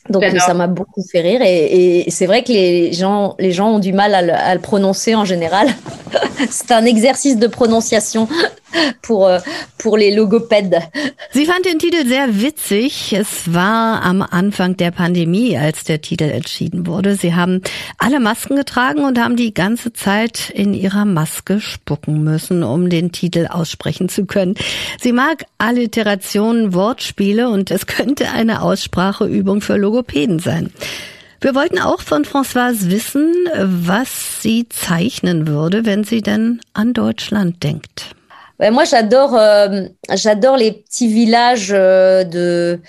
donc 0.10 0.24
ça 0.40 0.54
m'a 0.54 0.68
beaucoup 0.68 1.02
fait 1.10 1.22
rire 1.22 1.42
et, 1.42 2.02
et 2.06 2.12
c'est 2.12 2.26
vrai 2.26 2.44
que 2.44 2.52
les 2.52 2.92
gens, 2.92 3.36
les 3.40 3.52
gens 3.54 3.76
ont 3.76 3.80
du 3.80 3.94
mal 3.94 4.14
à 4.14 4.22
le, 4.22 4.34
à 4.34 4.54
le 4.54 4.60
prononcer 4.60 5.16
en 5.16 5.24
général. 5.24 5.68
c'est 6.50 6.72
un 6.72 6.86
exercice 6.86 7.38
de 7.38 7.48
prononciation 7.48 8.28
pour, 9.02 9.38
pour 9.78 9.98
les 9.98 10.16
Logopädes. 10.16 10.82
Sie 11.32 11.46
fand 11.46 11.66
den 11.66 11.80
Titel 11.80 12.06
sehr 12.08 12.42
witzig. 12.42 13.14
Es 13.14 13.54
war 13.54 14.04
am 14.04 14.22
Anfang 14.22 14.78
der 14.78 14.92
Pandemie, 14.92 15.58
als 15.58 15.84
der 15.84 16.02
Titel 16.02 16.26
entschieden 16.26 16.88
wurde. 16.88 17.16
Sie 17.16 17.36
haben 17.36 17.62
alle 17.98 18.20
Masken 18.20 18.56
getragen 18.56 19.04
und 19.04 19.20
haben 19.20 19.36
die 19.36 19.54
ganze 19.54 19.94
Zeit 19.94 20.50
in 20.50 20.74
ihrer 20.74 21.06
Maske 21.06 21.60
spucken 21.60 22.24
müssen, 22.24 22.64
um 22.64 22.90
den 22.90 23.12
Titel 23.12 23.48
aussprechen 23.50 24.10
zu 24.10 24.26
können. 24.26 24.56
Sie 25.00 25.12
mag 25.12 25.46
Alliterationen, 25.58 26.74
Wortspiele 26.74 27.50
und 27.50 27.72
es 27.72 27.88
könnte 27.88 28.32
eine 28.32 28.62
Ausspracheübung 28.62 29.62
für 29.62 29.78
Logopäden 29.78 30.40
sein. 30.40 30.72
Wir 31.44 31.56
wollten 31.56 31.78
auch 31.78 32.00
von 32.00 32.24
Françoise 32.24 32.90
wissen, 32.90 33.34
was 33.54 34.42
sie 34.42 34.70
zeichnen 34.70 35.46
würde, 35.46 35.86
wenn 35.86 36.06
sie 36.06 36.22
denn 36.22 36.62
an 36.72 36.94
Deutschland 36.94 37.62
denkt. 37.64 38.16
Moi, 38.72 38.86
j'adore, 38.86 39.36
euh, 39.36 39.88
j'adore 40.14 40.58
les 40.58 40.72
petits 40.72 41.08
villages 41.08 41.72
euh, 41.74 42.24
de, 42.24 42.80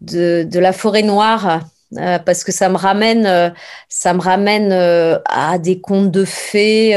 de, 0.00 0.58
la 0.58 0.72
forêt 0.72 1.02
noire. 1.02 1.62
Euh, 1.98 2.20
parce 2.20 2.44
que 2.44 2.52
ça 2.52 2.68
me 2.68 2.76
ramène, 2.76 3.52
ça 3.88 4.14
me 4.14 4.20
ramène 4.20 4.70
à 4.72 5.58
des 5.58 5.80
contes 5.80 6.12
de 6.12 6.24
fées, 6.24 6.94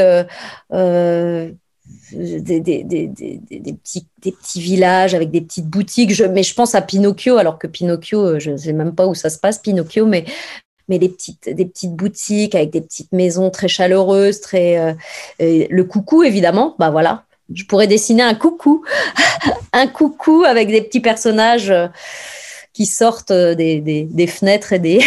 des, 0.70 1.56
des, 2.12 2.84
des, 2.84 3.08
des, 3.08 3.72
petits, 3.72 4.06
des 4.22 4.30
petits 4.30 4.60
villages 4.60 5.14
avec 5.14 5.32
des 5.32 5.40
petites 5.40 5.66
boutiques. 5.66 6.14
Je, 6.14 6.24
mais 6.24 6.44
je 6.44 6.54
pense 6.54 6.76
à 6.76 6.80
Pinocchio, 6.80 7.38
alors 7.38 7.58
que 7.58 7.66
Pinocchio, 7.66 8.38
je 8.38 8.52
ne 8.52 8.56
sais 8.56 8.72
même 8.72 8.94
pas 8.94 9.08
où 9.08 9.16
ça 9.16 9.30
se 9.30 9.38
passe, 9.38 9.58
Pinocchio, 9.58 10.06
mais, 10.06 10.26
mais 10.88 11.00
des 11.00 11.08
petites, 11.08 11.48
des 11.48 11.64
petites 11.64 11.96
boutiques 11.96 12.54
avec 12.54 12.70
des 12.70 12.80
petites 12.80 13.10
maisons 13.10 13.50
très 13.50 13.66
chaleureuses, 13.66 14.40
très 14.40 14.94
le 15.40 15.82
coucou 15.82 16.22
évidemment, 16.22 16.76
bah 16.78 16.90
voilà, 16.90 17.24
je 17.52 17.64
pourrais 17.64 17.86
dessiner 17.86 18.22
un 18.22 18.34
coucou, 18.34 18.84
un 19.72 19.86
coucou 19.86 20.44
avec 20.46 20.68
des 20.68 20.82
petits 20.82 21.00
personnages 21.00 21.70
euh, 21.70 21.88
qui 22.72 22.86
sortent 22.86 23.30
euh, 23.30 23.54
des, 23.54 23.80
des, 23.80 24.04
des 24.04 24.26
fenêtres 24.26 24.72
et 24.72 24.78
des. 24.78 25.00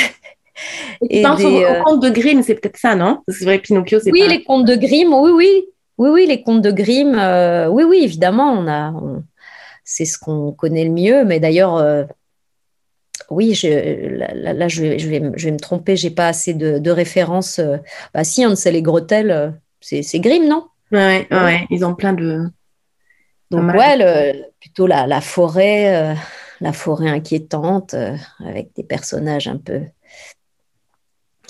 Et, 1.09 1.21
et 1.21 1.35
des, 1.35 1.45
aux, 1.45 1.61
euh... 1.61 1.81
contes 1.83 2.01
de 2.01 2.09
Grimm, 2.09 2.41
c'est 2.41 2.55
peut-être 2.55 2.77
ça, 2.77 2.95
non? 2.95 3.21
C'est 3.27 3.45
vrai, 3.45 3.59
Pinocchio, 3.59 3.99
c'est 3.99 4.11
Oui, 4.11 4.21
pas... 4.21 4.27
les 4.27 4.43
contes 4.43 4.65
de 4.65 4.75
Grimm, 4.75 5.13
oui, 5.13 5.31
oui. 5.31 5.65
Oui, 5.99 6.09
oui, 6.09 6.25
les 6.27 6.41
contes 6.41 6.61
de 6.61 6.71
Grimm, 6.71 7.15
euh, 7.17 7.67
oui, 7.67 7.83
oui, 7.83 8.01
évidemment, 8.03 8.51
on 8.53 8.67
a, 8.67 8.91
on... 8.91 9.23
c'est 9.83 10.05
ce 10.05 10.17
qu'on 10.17 10.51
connaît 10.51 10.83
le 10.85 10.91
mieux, 10.91 11.25
mais 11.25 11.39
d'ailleurs, 11.39 11.77
euh, 11.77 12.03
oui, 13.29 13.53
je, 13.53 13.67
là, 14.17 14.31
là, 14.33 14.53
là, 14.53 14.67
je, 14.67 14.81
vais, 14.81 14.99
je, 14.99 15.07
vais, 15.09 15.19
me- 15.19 15.37
je 15.37 15.45
vais 15.45 15.51
me 15.51 15.59
tromper, 15.59 15.95
j'ai 15.95 16.11
pas 16.11 16.27
assez 16.27 16.53
de, 16.53 16.77
de 16.79 16.91
références. 16.91 17.59
Bah 18.13 18.23
si, 18.23 18.45
Hansel 18.45 18.75
et 18.75 18.81
Gretel, 18.81 19.53
c'est 19.81 20.01
c'est 20.03 20.19
Grimm, 20.19 20.47
non? 20.47 20.65
Ouais, 20.91 21.27
ouais, 21.29 21.37
ouais, 21.37 21.67
ils 21.69 21.83
ont 21.85 21.95
plein 21.95 22.13
de. 22.13 22.49
Donc 23.51 23.73
ouais, 23.73 23.97
le- 23.97 24.43
plutôt 24.59 24.87
la, 24.87 25.07
la 25.07 25.21
forêt, 25.21 25.95
euh, 25.95 26.15
la 26.59 26.73
forêt 26.73 27.09
inquiétante, 27.09 27.93
euh, 27.93 28.15
avec 28.45 28.73
des 28.75 28.83
personnages 28.83 29.47
un 29.47 29.57
peu, 29.57 29.81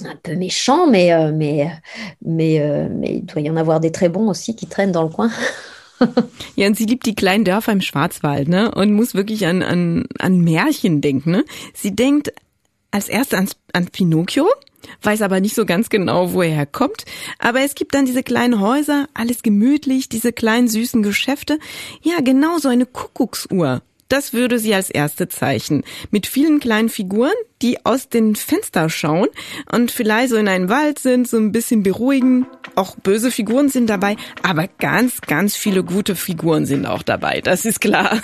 un 0.05 0.15
peu 0.21 0.35
méchants, 0.35 0.87
mais, 0.87 1.11
euh, 1.11 1.31
mais, 1.33 1.71
mais, 2.21 2.59
euh, 2.59 2.87
mais 2.91 3.15
il 3.17 3.25
doit 3.25 3.41
y 3.41 3.49
en 3.49 3.57
avoir 3.57 3.79
des 3.79 3.91
très 3.91 4.09
bons 4.09 4.27
aussi 4.29 4.55
qui 4.55 4.67
traînent 4.67 4.91
dans 4.91 5.03
le 5.03 5.09
coin. 5.09 5.31
Ja, 6.55 6.67
und 6.67 6.75
sie 6.77 6.85
liebt 6.85 7.07
die 7.07 7.15
kleinen 7.15 7.43
Dörfer 7.43 7.71
im 7.71 7.81
Schwarzwald, 7.81 8.47
ne? 8.47 8.69
Und 8.75 8.93
muss 8.93 9.15
wirklich 9.15 9.47
an, 9.47 9.63
an, 9.63 10.05
an 10.19 10.41
Märchen 10.41 11.01
denken, 11.01 11.31
ne? 11.31 11.45
Sie 11.73 11.95
denkt 11.95 12.31
als 12.91 13.09
erstes 13.09 13.39
an, 13.39 13.49
an 13.73 13.87
Pinocchio, 13.87 14.45
weiß 15.01 15.21
aber 15.21 15.39
nicht 15.39 15.55
so 15.55 15.65
ganz 15.65 15.89
genau, 15.89 16.33
wo 16.33 16.41
er 16.41 16.49
herkommt. 16.49 17.05
Aber 17.39 17.61
es 17.61 17.75
gibt 17.75 17.93
dann 17.93 18.05
diese 18.05 18.23
kleinen 18.23 18.59
Häuser, 18.59 19.07
alles 19.13 19.43
gemütlich, 19.43 20.09
diese 20.09 20.33
kleinen 20.33 20.67
süßen 20.67 21.03
Geschäfte. 21.03 21.59
Ja, 22.01 22.21
genau 22.21 22.57
so 22.57 22.69
eine 22.69 22.85
Kuckucksuhr. 22.85 23.81
Das 24.09 24.31
würde 24.31 24.57
sie 24.57 24.73
als 24.73 24.89
erste 24.89 25.27
zeichnen. 25.27 25.83
Mit 26.11 26.27
vielen 26.27 26.59
kleinen 26.59 26.89
Figuren, 26.89 27.33
die 27.61 27.85
aus 27.85 28.07
den 28.07 28.35
Fenstern 28.35 28.89
schauen 28.89 29.27
und 29.71 29.91
vielleicht 29.91 30.29
so 30.29 30.37
in 30.37 30.47
einen 30.47 30.69
Wald 30.69 30.99
sind, 30.99 31.27
so 31.27 31.37
ein 31.37 31.51
bisschen 31.51 31.83
beruhigen. 31.83 32.45
Auch 32.77 32.95
böse 32.95 33.31
Figuren 33.31 33.69
sind 33.69 33.89
dabei, 33.89 34.17
aber 34.43 34.67
ganz, 34.77 35.21
ganz 35.21 35.55
viele 35.55 35.83
gute 35.83 36.15
Figuren 36.15 36.67
sind 36.67 36.85
auch 36.85 37.01
dabei. 37.01 37.41
Das 37.41 37.65
ist 37.65 37.81
klar. 37.81 38.19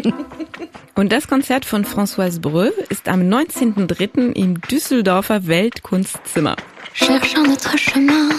Und 0.94 1.12
das 1.12 1.28
Konzert 1.28 1.66
von 1.66 1.84
Françoise 1.84 2.40
Breu 2.40 2.70
ist 2.88 3.06
am 3.06 3.20
19.03. 3.20 4.32
im 4.32 4.62
Düsseldorfer 4.62 5.46
Weltkunstzimmer. 5.46 6.56
Cherchant 6.94 7.46
notre 7.46 7.76
chemin, 7.76 8.30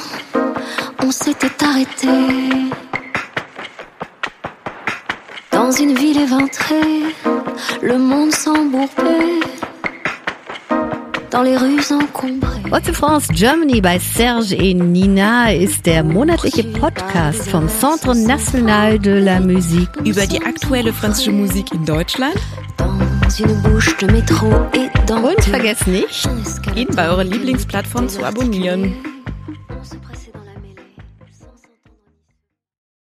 on 1.04 1.12
s'était 1.12 1.64
arrêté. 1.64 2.08
Dans 5.52 5.72
une 5.72 5.94
ville 5.96 6.18
éventrée, 6.18 7.14
le 7.84 8.00
monde 8.00 8.34
s'embourbait. 8.34 9.77
Dans 11.38 11.44
les 11.44 11.56
rues 11.56 11.92
encombrées. 11.92 12.64
What's 12.72 12.88
the 12.88 12.94
France 12.94 13.28
Germany 13.32 13.80
bei 13.80 14.00
Serge 14.00 14.54
et 14.54 14.74
Nina 14.74 15.54
ist 15.54 15.86
der 15.86 16.04
monatliche 16.04 16.64
Podcast 16.64 17.48
vom 17.50 17.70
Centre 17.70 18.16
National 18.16 18.98
de 18.98 19.20
la 19.20 19.40
Musique. 19.40 19.96
Über 20.04 20.26
die 20.26 20.42
aktuelle 20.42 20.92
französische 20.92 21.32
Musik 21.34 21.72
in 21.72 21.86
Deutschland 21.86 22.34
Und 25.08 25.44
vergesst 25.44 25.86
nicht, 25.86 26.28
ihn 26.76 26.88
bei 26.96 27.08
eurer 27.08 27.24
Lieblingsplattform 27.24 28.10
zu 28.10 28.24
abonnieren. 28.24 28.96